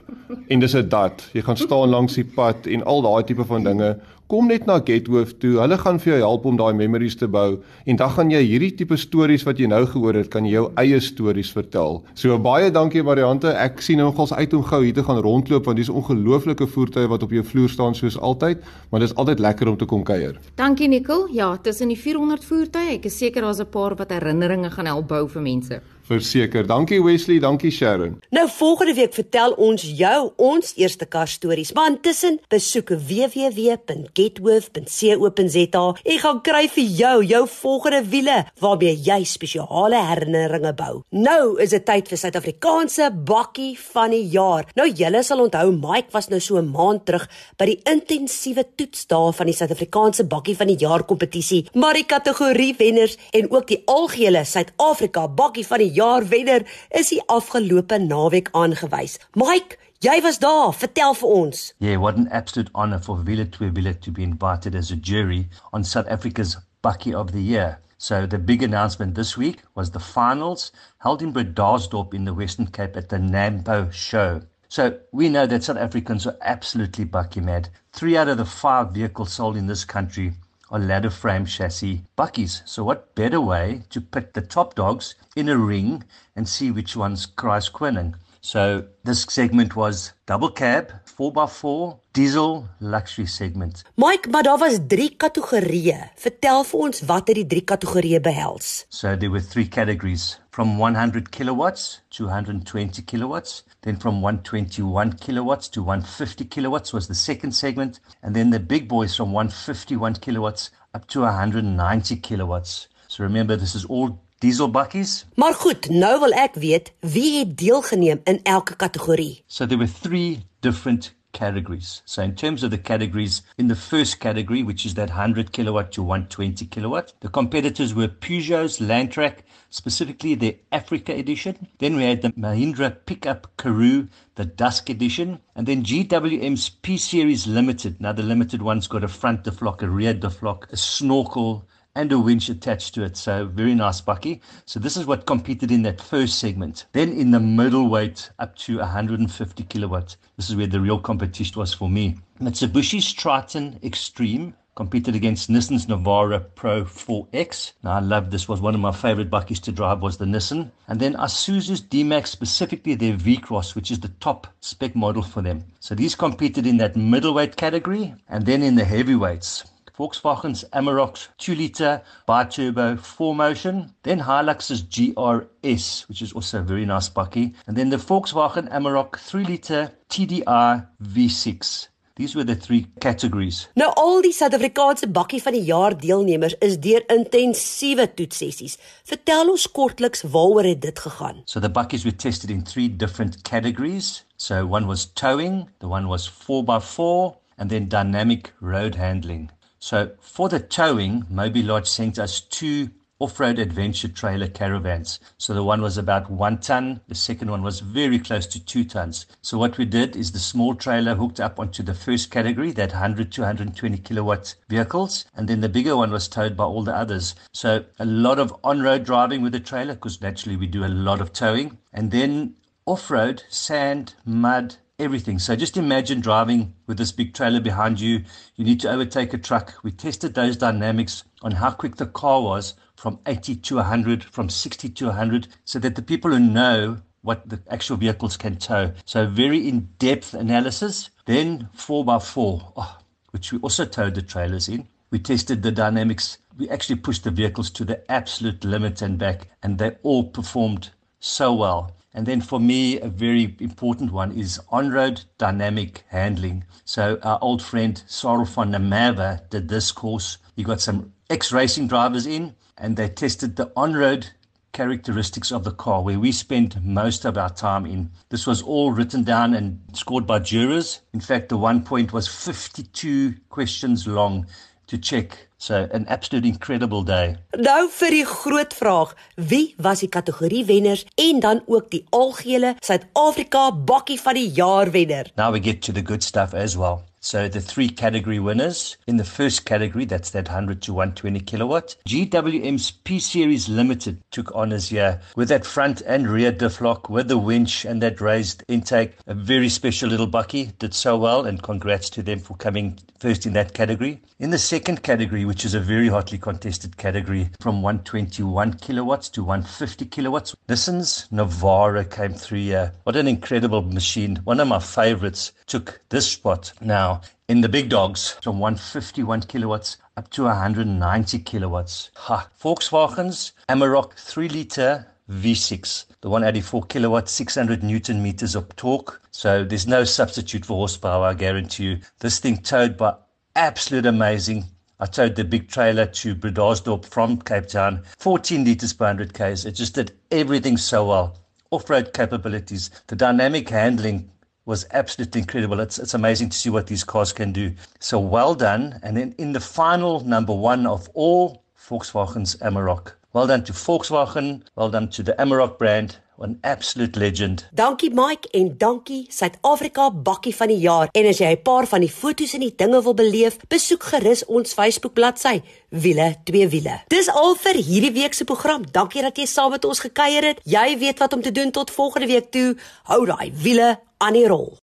en 0.48 0.60
dis 0.60 0.74
'n 0.74 0.88
dat. 0.88 1.20
Jy 1.34 1.42
gaan 1.44 1.56
staan 1.56 1.90
langs 1.90 2.14
die 2.14 2.24
pad 2.24 2.66
en 2.66 2.82
al 2.82 3.02
daai 3.02 3.24
tipe 3.28 3.44
van 3.44 3.64
dinge. 3.64 3.96
Kom 4.34 4.48
net 4.50 4.64
na 4.66 4.80
Gethoof 4.82 5.36
toe. 5.38 5.60
Hulle 5.62 5.76
gaan 5.78 6.00
vir 6.02 6.10
jou 6.10 6.16
help 6.24 6.46
om 6.50 6.56
daai 6.58 6.72
memories 6.74 7.14
te 7.14 7.28
bou 7.30 7.60
en 7.86 8.00
dan 8.00 8.10
gaan 8.16 8.32
jy 8.32 8.40
hierdie 8.42 8.72
tipe 8.74 8.96
stories 8.98 9.44
wat 9.46 9.62
jy 9.62 9.68
nou 9.70 9.84
gehoor 9.92 10.18
het, 10.18 10.26
kan 10.32 10.42
jy 10.48 10.56
jou 10.56 10.64
eie 10.82 10.98
stories 10.98 11.52
vertel. 11.54 12.00
So 12.18 12.34
baie 12.42 12.72
dankie 12.74 13.04
Mariante. 13.06 13.52
Ek 13.54 13.78
sien 13.78 14.02
nou 14.02 14.08
nogals 14.08 14.34
uit 14.34 14.58
om 14.58 14.66
gou 14.66 14.82
hier 14.82 14.98
te 14.98 15.06
gaan 15.06 15.22
rondloop 15.22 15.70
want 15.70 15.78
dis 15.78 15.92
ongelooflike 16.02 16.66
voertuie 16.66 17.06
wat 17.14 17.22
op 17.22 17.38
jou 17.38 17.46
vloer 17.46 17.70
staan 17.70 17.94
soos 17.94 18.18
altyd, 18.18 18.66
maar 18.90 19.06
dis 19.06 19.14
altyd 19.14 19.38
lekker 19.38 19.70
om 19.70 19.78
te 19.78 19.86
kom 19.86 20.02
kuier. 20.02 20.34
Dankie 20.58 20.90
Nicole. 20.90 21.30
Ja, 21.30 21.54
tussen 21.54 21.94
die 21.94 22.00
400 22.02 22.42
voertuie, 22.42 22.96
ek 22.98 23.06
is 23.06 23.22
seker 23.22 23.46
daar's 23.46 23.62
'n 23.62 23.70
paar 23.70 23.94
wat 23.94 24.10
herinneringe 24.10 24.74
gaan 24.74 24.90
help 24.90 25.06
bou 25.14 25.28
vir 25.28 25.42
mense. 25.42 25.80
Verseker. 26.04 26.66
Dankie 26.66 27.04
Wesley, 27.04 27.38
dankie 27.40 27.70
Sharon. 27.72 28.20
Nou 28.28 28.48
volgende 28.48 28.94
week 28.94 29.14
vertel 29.16 29.52
ons 29.56 29.82
jou 29.96 30.32
ons 30.36 30.74
eerste 30.76 31.06
kar 31.08 31.28
stories. 31.28 31.72
Maar 31.72 31.90
intussen 31.94 32.40
besoek 32.52 32.88
www.getworth.co.za 33.08 35.84
en 36.02 36.18
gaan 36.24 36.40
kry 36.44 36.68
vir 36.74 36.84
jou 36.98 37.24
jou 37.24 37.48
volgende 37.48 38.02
wiele 38.12 38.44
waarmee 38.60 39.00
jy 39.06 39.24
spesiale 39.24 39.96
herinneringe 40.10 40.74
bou. 40.76 41.00
Nou 41.08 41.56
is 41.62 41.70
dit 41.72 41.84
tyd 41.88 42.08
vir 42.12 42.18
Suid-Afrikaanse 42.20 43.08
bakkie 43.24 43.78
van 43.94 44.10
die 44.12 44.28
jaar. 44.34 44.68
Nou 44.76 44.92
julle 44.92 45.22
sal 45.24 45.40
onthou 45.46 45.72
Mike 45.72 46.12
was 46.12 46.28
nou 46.28 46.40
so 46.40 46.60
'n 46.60 46.68
maand 46.68 47.06
terug 47.06 47.28
by 47.56 47.64
die 47.64 47.80
intensiewe 47.88 48.64
toetsdae 48.76 49.32
van 49.32 49.46
die 49.46 49.54
Suid-Afrikaanse 49.54 50.24
bakkie 50.24 50.56
van 50.56 50.66
die 50.66 50.76
jaar 50.76 51.04
kompetisie, 51.04 51.68
maar 51.74 51.94
die 51.94 52.04
kategorie 52.04 52.74
wenners 52.78 53.16
en 53.32 53.50
ook 53.50 53.66
die 53.66 53.82
algehele 53.86 54.44
Suid-Afrika 54.44 55.28
bakkie 55.28 55.66
van 55.66 55.78
die 55.78 55.93
jaar 55.94 56.28
wenner 56.28 56.66
is 56.90 57.12
die 57.14 57.22
afgelope 57.32 57.98
naweek 57.98 58.50
aangewys. 58.52 59.18
Mike, 59.38 59.78
jy 60.04 60.18
was 60.26 60.40
daar, 60.42 60.74
vertel 60.74 61.14
vir 61.20 61.28
ons. 61.38 61.64
Yeah, 61.78 62.00
what 62.02 62.18
an 62.20 62.28
absolute 62.28 62.70
honor 62.74 63.00
for 63.00 63.22
Villa 63.24 63.46
to 63.56 63.70
Villa 63.70 63.94
to 63.94 64.10
be 64.10 64.22
invited 64.22 64.74
as 64.74 64.90
a 64.90 64.96
jury 64.96 65.46
on 65.72 65.84
South 65.84 66.08
Africa's 66.08 66.56
Bucky 66.82 67.14
of 67.14 67.32
the 67.32 67.42
Year. 67.42 67.78
So 67.98 68.26
the 68.26 68.38
big 68.38 68.62
announcement 68.62 69.14
this 69.14 69.36
week 69.36 69.62
was 69.74 69.90
the 69.90 70.00
finals 70.00 70.72
held 70.98 71.22
in 71.22 71.32
Bredasdorp 71.32 72.12
in 72.12 72.24
the 72.24 72.34
Western 72.34 72.66
Cape 72.66 72.96
at 72.96 73.08
the 73.08 73.16
Nampo 73.16 73.90
show. 73.92 74.42
So 74.68 74.98
we 75.12 75.28
know 75.28 75.46
that 75.46 75.64
South 75.64 75.78
Africans 75.78 76.26
are 76.26 76.36
absolutely 76.42 77.04
bucky 77.04 77.40
mad. 77.40 77.68
Three 77.92 78.16
out 78.16 78.28
of 78.28 78.38
the 78.38 78.44
five 78.44 78.90
vehicles 78.90 79.32
sold 79.32 79.56
in 79.56 79.68
this 79.68 79.84
country 79.84 80.34
are 80.74 80.80
ladder 80.80 81.10
frame 81.10 81.46
chassis 81.46 82.02
buckies. 82.18 82.62
So 82.66 82.82
what 82.82 83.14
better 83.14 83.40
way 83.40 83.82
to 83.90 84.00
put 84.00 84.34
the 84.34 84.42
top 84.42 84.74
dogs 84.74 85.14
in 85.36 85.48
a 85.48 85.56
ring 85.56 86.02
and 86.34 86.48
see 86.48 86.70
which 86.72 86.96
one's 86.96 87.26
cries 87.26 87.68
quinning? 87.68 88.16
So 88.40 88.84
this 89.04 89.22
segment 89.22 89.74
was 89.74 90.12
double 90.26 90.50
cab, 90.50 90.92
4x4, 91.06 91.98
diesel 92.12 92.68
luxury 92.80 93.26
segment. 93.26 93.84
Mike, 93.96 94.28
maar 94.28 94.42
daar 94.42 94.58
was 94.58 94.78
3 94.86 95.14
kategorieë. 95.16 96.10
Vertel 96.16 96.64
vir 96.64 96.80
ons 96.80 97.00
wat 97.08 97.30
het 97.30 97.38
die 97.40 97.46
3 97.46 97.64
kategorieë 97.72 98.20
behels? 98.20 98.84
So 98.90 99.16
there 99.16 99.30
were 99.30 99.40
three 99.40 99.64
categories 99.68 100.34
from 100.54 100.78
100 100.78 101.32
kilowatts 101.32 101.98
to 102.10 102.26
120 102.26 103.02
kilowatts. 103.02 103.64
Then 103.82 103.96
from 103.96 104.22
121 104.22 105.14
kilowatts 105.14 105.68
to 105.70 105.82
150 105.82 106.44
kilowatts 106.44 106.92
was 106.92 107.08
the 107.08 107.14
second 107.16 107.50
segment. 107.50 107.98
And 108.22 108.36
then 108.36 108.50
the 108.50 108.60
big 108.60 108.86
boys 108.86 109.16
from 109.16 109.32
151 109.32 110.14
kilowatts 110.20 110.70
up 110.94 111.08
to 111.08 111.22
190 111.22 112.16
kilowatts. 112.18 112.86
So 113.08 113.24
remember, 113.24 113.56
this 113.56 113.74
is 113.74 113.84
all 113.86 114.20
diesel 114.38 114.70
bakkies. 114.70 115.24
Maar 115.34 115.54
goed, 115.54 115.90
nou 115.90 116.20
wil 116.20 116.38
ek 116.38 116.54
weet 116.54 116.92
wie 117.00 117.38
het 117.40 117.58
deelgeneem 117.58 118.20
in 118.24 118.38
elke 118.42 118.76
kategorie. 118.76 119.42
So 119.46 119.66
there 119.66 119.78
were 119.78 119.90
three 119.90 120.46
different 120.60 121.14
categories. 121.34 122.00
So 122.06 122.22
in 122.22 122.34
terms 122.34 122.62
of 122.62 122.70
the 122.70 122.78
categories, 122.78 123.42
in 123.58 123.68
the 123.68 123.76
first 123.76 124.20
category, 124.20 124.62
which 124.62 124.86
is 124.86 124.94
that 124.94 125.10
100 125.10 125.52
kilowatt 125.52 125.92
to 125.92 126.02
120 126.02 126.64
kilowatt, 126.66 127.12
the 127.20 127.28
competitors 127.28 127.92
were 127.92 128.08
Peugeot's 128.08 128.78
Landtrack, 128.78 129.40
specifically 129.68 130.34
the 130.34 130.56
Africa 130.72 131.12
edition. 131.12 131.68
Then 131.78 131.96
we 131.96 132.04
had 132.04 132.22
the 132.22 132.30
Mahindra 132.30 132.96
Pickup 133.04 133.54
Karoo, 133.58 134.08
the 134.36 134.46
Dusk 134.46 134.88
edition, 134.88 135.40
and 135.54 135.66
then 135.66 135.82
GWM's 135.82 136.70
P 136.70 136.96
Series 136.96 137.46
Limited. 137.46 138.00
Now 138.00 138.12
the 138.12 138.22
limited 138.22 138.62
one's 138.62 138.86
got 138.86 139.04
a 139.04 139.08
front 139.08 139.44
deflock, 139.44 139.82
a 139.82 139.88
rear 139.88 140.14
deflock, 140.14 140.72
a 140.72 140.76
snorkel, 140.76 141.66
and 141.96 142.10
a 142.12 142.18
winch 142.18 142.48
attached 142.48 142.94
to 142.94 143.04
it. 143.04 143.16
So 143.16 143.46
very 143.46 143.74
nice 143.74 144.00
bucky. 144.00 144.40
So 144.66 144.80
this 144.80 144.96
is 144.96 145.06
what 145.06 145.26
competed 145.26 145.70
in 145.70 145.82
that 145.82 146.00
first 146.00 146.38
segment. 146.38 146.86
Then 146.92 147.12
in 147.12 147.30
the 147.30 147.40
middleweight 147.40 148.30
up 148.38 148.56
to 148.58 148.78
150 148.78 149.62
kilowatts. 149.64 150.16
This 150.36 150.50
is 150.50 150.56
where 150.56 150.66
the 150.66 150.80
real 150.80 150.98
competition 150.98 151.58
was 151.58 151.72
for 151.72 151.88
me. 151.88 152.18
Mitsubishi's 152.40 153.12
Triton 153.12 153.78
Extreme 153.82 154.54
competed 154.74 155.14
against 155.14 155.48
Nissan's 155.48 155.86
Navara 155.86 156.44
Pro 156.56 156.84
4X. 156.84 157.74
Now 157.84 157.92
I 157.92 158.00
love 158.00 158.30
this 158.30 158.48
was 158.48 158.60
one 158.60 158.74
of 158.74 158.80
my 158.80 158.90
favorite 158.90 159.30
buckies 159.30 159.62
to 159.62 159.72
drive 159.72 160.02
was 160.02 160.16
the 160.16 160.24
Nissan. 160.24 160.72
And 160.88 160.98
then 160.98 161.14
Isuzu's 161.14 161.80
D-Max 161.80 162.30
specifically 162.30 162.96
their 162.96 163.14
V-Cross 163.14 163.76
which 163.76 163.92
is 163.92 164.00
the 164.00 164.08
top 164.18 164.48
spec 164.60 164.96
model 164.96 165.22
for 165.22 165.42
them. 165.42 165.64
So 165.78 165.94
these 165.94 166.16
competed 166.16 166.66
in 166.66 166.78
that 166.78 166.96
middleweight 166.96 167.56
category 167.56 168.14
and 168.28 168.44
then 168.44 168.62
in 168.62 168.74
the 168.74 168.84
heavyweights. 168.84 169.64
Volkswagen's 169.96 170.64
Amarok's 170.72 171.28
2 171.38 171.54
litre 171.54 172.02
bi-turbo 172.26 172.96
4Motion, 172.96 173.90
then 174.02 174.18
Hilux's 174.18 174.82
GRS, 174.82 176.08
which 176.08 176.20
is 176.20 176.32
also 176.32 176.58
a 176.58 176.62
very 176.62 176.84
nice 176.84 177.08
bucky, 177.08 177.54
and 177.68 177.76
then 177.76 177.90
the 177.90 177.96
Volkswagen 177.96 178.68
Amarok 178.72 179.16
3 179.18 179.44
litre 179.44 179.92
TDI 180.10 180.84
V6. 181.00 181.88
These 182.16 182.34
were 182.34 182.44
the 182.44 182.56
three 182.56 182.86
categories. 183.00 183.68
Nou 183.74 183.90
al 183.98 184.20
die 184.22 184.30
Suid-Afrikaanse 184.34 185.08
bakkie 185.10 185.40
van 185.42 185.54
die 185.54 185.64
jaar 185.66 185.94
deelnemers 185.98 186.54
is 186.62 186.76
deur 186.78 187.02
intensiewe 187.10 188.06
toetsessies. 188.14 188.76
Vertel 189.06 189.50
ons 189.50 189.70
kortliks 189.70 190.22
waaroor 190.22 190.68
het 190.68 190.82
dit 190.82 190.98
gegaan? 191.06 191.42
So 191.46 191.58
the 191.58 191.70
buckies 191.70 192.02
were 192.06 192.14
tested 192.14 192.50
in 192.50 192.62
three 192.62 192.88
different 192.88 193.42
categories. 193.42 194.24
So 194.36 194.66
one 194.66 194.86
was 194.86 195.06
towing, 195.14 195.68
the 195.78 195.90
one 195.90 196.06
was 196.06 196.30
4x4, 196.30 197.34
and 197.58 197.70
then 197.70 197.88
dynamic 197.88 198.52
road 198.60 198.94
handling. 198.94 199.50
So 199.84 200.12
for 200.18 200.48
the 200.48 200.60
towing, 200.60 201.26
Moby 201.28 201.62
Lodge 201.62 201.86
sent 201.86 202.18
us 202.18 202.40
two 202.40 202.88
off-road 203.18 203.58
adventure 203.58 204.08
trailer 204.08 204.48
caravans. 204.48 205.20
So 205.36 205.52
the 205.52 205.62
one 205.62 205.82
was 205.82 205.98
about 205.98 206.30
one 206.30 206.56
ton, 206.56 207.02
the 207.06 207.14
second 207.14 207.50
one 207.50 207.62
was 207.62 207.80
very 207.80 208.18
close 208.18 208.46
to 208.46 208.64
two 208.64 208.84
tons. 208.84 209.26
So 209.42 209.58
what 209.58 209.76
we 209.76 209.84
did 209.84 210.16
is 210.16 210.32
the 210.32 210.38
small 210.38 210.74
trailer 210.74 211.14
hooked 211.14 211.38
up 211.38 211.60
onto 211.60 211.82
the 211.82 211.92
first 211.92 212.30
category, 212.30 212.72
that 212.72 212.92
100 212.92 213.30
to 213.32 213.42
120 213.42 213.98
kilowatt 213.98 214.54
vehicles, 214.70 215.26
and 215.34 215.46
then 215.46 215.60
the 215.60 215.68
bigger 215.68 215.98
one 215.98 216.12
was 216.12 216.28
towed 216.28 216.56
by 216.56 216.64
all 216.64 216.82
the 216.82 216.96
others. 216.96 217.34
So 217.52 217.84
a 217.98 218.06
lot 218.06 218.38
of 218.38 218.56
on-road 218.64 219.04
driving 219.04 219.42
with 219.42 219.52
the 219.52 219.60
trailer, 219.60 219.92
because 219.92 220.22
naturally 220.22 220.56
we 220.56 220.66
do 220.66 220.86
a 220.86 220.88
lot 220.88 221.20
of 221.20 221.34
towing, 221.34 221.76
and 221.92 222.10
then 222.10 222.54
off-road, 222.86 223.42
sand, 223.50 224.14
mud, 224.24 224.76
everything. 224.98 225.38
So 225.38 225.56
just 225.56 225.76
imagine 225.76 226.20
driving 226.20 226.74
with 226.86 226.98
this 226.98 227.10
big 227.10 227.34
trailer 227.34 227.60
behind 227.60 228.00
you. 228.00 228.24
You 228.56 228.64
need 228.64 228.80
to 228.80 228.90
overtake 228.90 229.34
a 229.34 229.38
truck. 229.38 229.74
We 229.82 229.90
tested 229.90 230.34
those 230.34 230.56
dynamics 230.56 231.24
on 231.42 231.52
how 231.52 231.72
quick 231.72 231.96
the 231.96 232.06
car 232.06 232.42
was 232.42 232.74
from 232.96 233.18
80 233.26 233.56
to 233.56 233.76
100, 233.76 234.24
from 234.24 234.48
60 234.48 234.88
to 234.88 235.06
100, 235.06 235.48
so 235.64 235.78
that 235.80 235.96
the 235.96 236.02
people 236.02 236.30
who 236.30 236.38
know 236.38 236.98
what 237.22 237.48
the 237.48 237.60
actual 237.70 237.96
vehicles 237.96 238.36
can 238.36 238.56
tow. 238.56 238.92
So 239.04 239.26
very 239.26 239.68
in-depth 239.68 240.34
analysis. 240.34 241.10
Then 241.26 241.68
4x4, 241.76 242.72
oh, 242.76 242.98
which 243.30 243.52
we 243.52 243.58
also 243.60 243.84
towed 243.84 244.14
the 244.14 244.22
trailers 244.22 244.68
in. 244.68 244.86
We 245.10 245.18
tested 245.18 245.62
the 245.62 245.72
dynamics. 245.72 246.38
We 246.56 246.68
actually 246.68 246.96
pushed 246.96 247.24
the 247.24 247.30
vehicles 247.30 247.70
to 247.72 247.84
the 247.84 248.08
absolute 248.10 248.64
limit 248.64 249.02
and 249.02 249.18
back, 249.18 249.48
and 249.62 249.78
they 249.78 249.96
all 250.02 250.24
performed 250.24 250.90
so 251.18 251.52
well. 251.52 251.92
And 252.14 252.26
then 252.26 252.40
for 252.40 252.60
me, 252.60 253.00
a 253.00 253.08
very 253.08 253.56
important 253.58 254.12
one 254.12 254.32
is 254.32 254.60
on-road 254.70 255.24
dynamic 255.36 256.04
handling. 256.08 256.64
So 256.84 257.18
our 257.22 257.38
old 257.42 257.60
friend 257.60 258.00
Sarel 258.06 258.46
van 258.46 258.70
der 258.70 259.40
did 259.50 259.68
this 259.68 259.90
course. 259.90 260.38
He 260.54 260.62
got 260.62 260.80
some 260.80 261.12
ex-racing 261.28 261.88
drivers 261.88 262.26
in 262.26 262.54
and 262.78 262.96
they 262.96 263.08
tested 263.08 263.56
the 263.56 263.72
on-road 263.74 264.30
characteristics 264.72 265.50
of 265.50 265.64
the 265.64 265.70
car 265.70 266.02
where 266.02 266.18
we 266.18 266.30
spend 266.32 266.84
most 266.84 267.24
of 267.24 267.36
our 267.36 267.50
time 267.50 267.86
in. 267.86 268.10
This 268.28 268.46
was 268.46 268.62
all 268.62 268.92
written 268.92 269.22
down 269.22 269.54
and 269.54 269.80
scored 269.92 270.26
by 270.26 270.40
jurors. 270.40 271.00
In 271.12 271.20
fact, 271.20 271.48
the 271.48 271.56
one 271.56 271.82
point 271.82 272.12
was 272.12 272.28
52 272.28 273.34
questions 273.48 274.06
long 274.06 274.46
to 274.86 274.98
check. 274.98 275.48
So 275.56 275.86
an 275.92 276.06
absolute 276.08 276.44
incredible 276.44 277.04
day. 277.04 277.36
Nou 277.56 277.86
vir 277.88 278.12
die 278.12 278.24
groot 278.28 278.74
vraag, 278.76 279.14
wie 279.36 279.74
was 279.80 280.02
die 280.04 280.10
kategorie 280.12 280.64
wenners 280.68 281.06
en 281.14 281.40
dan 281.40 281.62
ook 281.66 281.88
die 281.94 282.02
algehele 282.12 282.74
Suid-Afrika 282.84 283.70
bakkie 283.72 284.20
van 284.20 284.36
die 284.36 284.50
jaar 284.52 284.90
wenner? 284.92 285.30
Now 285.36 285.52
we 285.52 285.62
get 285.62 285.80
to 285.82 285.92
the 285.92 286.04
good 286.04 286.22
stuff 286.22 286.52
as 286.52 286.76
well. 286.76 287.00
So 287.24 287.48
the 287.48 287.62
three 287.62 287.88
category 287.88 288.38
winners 288.38 288.98
in 289.06 289.16
the 289.16 289.24
first 289.24 289.64
category, 289.64 290.04
that's 290.04 290.28
that 290.32 290.48
100 290.48 290.82
to 290.82 290.92
120 290.92 291.40
kilowatt. 291.40 291.96
GWM's 292.06 292.90
P 292.90 293.18
Series 293.18 293.66
Limited 293.66 294.20
took 294.30 294.54
honors 294.54 294.90
here 294.90 295.22
with 295.34 295.48
that 295.48 295.64
front 295.64 296.02
and 296.02 296.28
rear 296.28 296.52
diff 296.52 296.82
lock 296.82 297.08
with 297.08 297.28
the 297.28 297.38
winch 297.38 297.86
and 297.86 298.02
that 298.02 298.20
raised 298.20 298.62
intake. 298.68 299.14
A 299.26 299.32
very 299.32 299.70
special 299.70 300.10
little 300.10 300.26
bucky, 300.26 300.72
did 300.78 300.92
so 300.92 301.16
well 301.16 301.46
and 301.46 301.62
congrats 301.62 302.10
to 302.10 302.22
them 302.22 302.40
for 302.40 302.56
coming 302.58 302.98
first 303.20 303.46
in 303.46 303.54
that 303.54 303.72
category. 303.72 304.20
In 304.38 304.50
the 304.50 304.58
second 304.58 305.02
category, 305.02 305.46
which 305.46 305.64
is 305.64 305.72
a 305.72 305.80
very 305.80 306.08
hotly 306.08 306.36
contested 306.36 306.98
category 306.98 307.48
from 307.60 307.80
121 307.80 308.74
kilowatts 308.74 309.30
to 309.30 309.42
150 309.42 310.04
kilowatts, 310.06 310.54
Nissan's 310.68 311.26
Navara 311.32 312.04
came 312.04 312.34
through 312.34 312.58
here. 312.58 312.92
What 313.04 313.16
an 313.16 313.28
incredible 313.28 313.80
machine. 313.80 314.40
One 314.44 314.60
of 314.60 314.68
my 314.68 314.80
favorites 314.80 315.52
took 315.66 316.02
this 316.10 316.30
spot. 316.30 316.72
Now, 316.82 317.13
in 317.48 317.60
the 317.60 317.68
big 317.68 317.90
dogs, 317.90 318.38
from 318.42 318.58
151 318.58 319.42
kilowatts 319.42 319.98
up 320.16 320.30
to 320.30 320.44
190 320.44 321.38
kilowatts. 321.40 322.10
Ha! 322.16 322.48
Volkswagen's 322.58 323.52
Amarok 323.68 324.14
3 324.14 324.48
liter 324.48 325.06
V6, 325.30 326.06
the 326.22 326.30
184 326.30 326.82
kilowatt, 326.84 327.28
600 327.28 327.82
newton 327.82 328.22
meters 328.22 328.54
of 328.54 328.74
torque. 328.76 329.20
So 329.30 329.64
there's 329.64 329.86
no 329.86 330.04
substitute 330.04 330.64
for 330.64 330.74
horsepower, 330.74 331.26
I 331.26 331.34
guarantee 331.34 331.84
you. 331.84 331.98
This 332.20 332.38
thing 332.38 332.58
towed 332.58 332.96
by 332.96 333.14
absolute 333.56 334.06
amazing. 334.06 334.64
I 335.00 335.06
towed 335.06 335.36
the 335.36 335.44
big 335.44 335.68
trailer 335.68 336.06
to 336.06 336.34
Bredasdorp 336.34 337.04
from 337.04 337.40
Cape 337.40 337.66
Town, 337.66 338.04
14 338.18 338.64
liters 338.64 338.92
per 338.94 339.04
100 339.04 339.34
k's. 339.34 339.66
It 339.66 339.72
just 339.72 339.94
did 339.94 340.12
everything 340.30 340.78
so 340.78 341.08
well. 341.08 341.38
Off-road 341.70 342.12
capabilities, 342.14 342.90
the 343.08 343.16
dynamic 343.16 343.68
handling 343.68 344.30
was 344.66 344.86
absolutely 344.92 345.40
incredible. 345.40 345.80
It's 345.80 345.98
it's 345.98 346.14
amazing 346.14 346.50
to 346.50 346.56
see 346.56 346.70
what 346.70 346.86
these 346.86 347.04
cars 347.04 347.32
can 347.32 347.52
do. 347.52 347.72
So 348.00 348.18
well 348.18 348.54
done. 348.54 348.98
And 349.02 349.16
then 349.16 349.34
in 349.38 349.52
the 349.52 349.60
final 349.60 350.20
number 350.20 350.54
one 350.54 350.86
of 350.86 351.08
all 351.14 351.62
Volkswagen's 351.88 352.56
Amarok. 352.56 353.12
Well 353.34 353.48
done 353.48 353.64
to 353.64 353.72
Volkswagen. 353.72 354.62
Well 354.76 354.90
done 354.90 355.08
to 355.08 355.22
the 355.24 355.34
Amarok 355.38 355.76
brand. 355.76 356.20
An 356.38 356.58
absolute 356.62 357.18
legend. 357.18 357.68
Dankie 357.72 358.10
Mike 358.14 358.48
en 358.50 358.74
dankie 358.78 359.26
Suid-Afrika 359.30 360.10
bakkie 360.10 360.54
van 360.54 360.70
die 360.70 360.78
jaar. 360.78 361.08
En 361.10 361.26
as 361.26 361.38
jy 361.38 361.50
'n 361.50 361.62
paar 361.62 361.86
van 361.86 362.00
die 362.00 362.10
foto's 362.10 362.54
en 362.54 362.60
die 362.60 362.74
dinge 362.76 363.02
wil 363.02 363.14
beleef, 363.14 363.56
besoek 363.68 364.02
gerus 364.02 364.44
ons 364.44 364.72
Facebook 364.72 365.14
bladsy 365.14 365.62
Wiele 365.88 366.36
twee 366.44 366.68
wiele. 366.68 367.02
Dis 367.08 367.28
al 367.28 367.54
vir 367.54 367.74
hierdie 367.74 368.12
week 368.12 368.34
se 368.34 368.44
program. 368.44 368.84
Dankie 368.90 369.22
dat 369.22 369.36
jy 369.36 369.46
saam 369.46 369.70
met 369.70 369.84
ons 369.84 370.00
gekuier 370.00 370.44
het. 370.44 370.60
Jy 370.62 370.98
weet 370.98 371.18
wat 371.18 371.32
om 371.32 371.42
te 371.42 371.52
doen 371.52 371.70
tot 371.70 371.90
volgende 371.90 372.26
week 372.26 372.50
toe. 372.50 372.76
Hou 373.02 373.26
daai 373.26 373.52
wiele 373.54 374.00
aan 374.18 374.32
die 374.32 374.46
rol. 374.46 374.83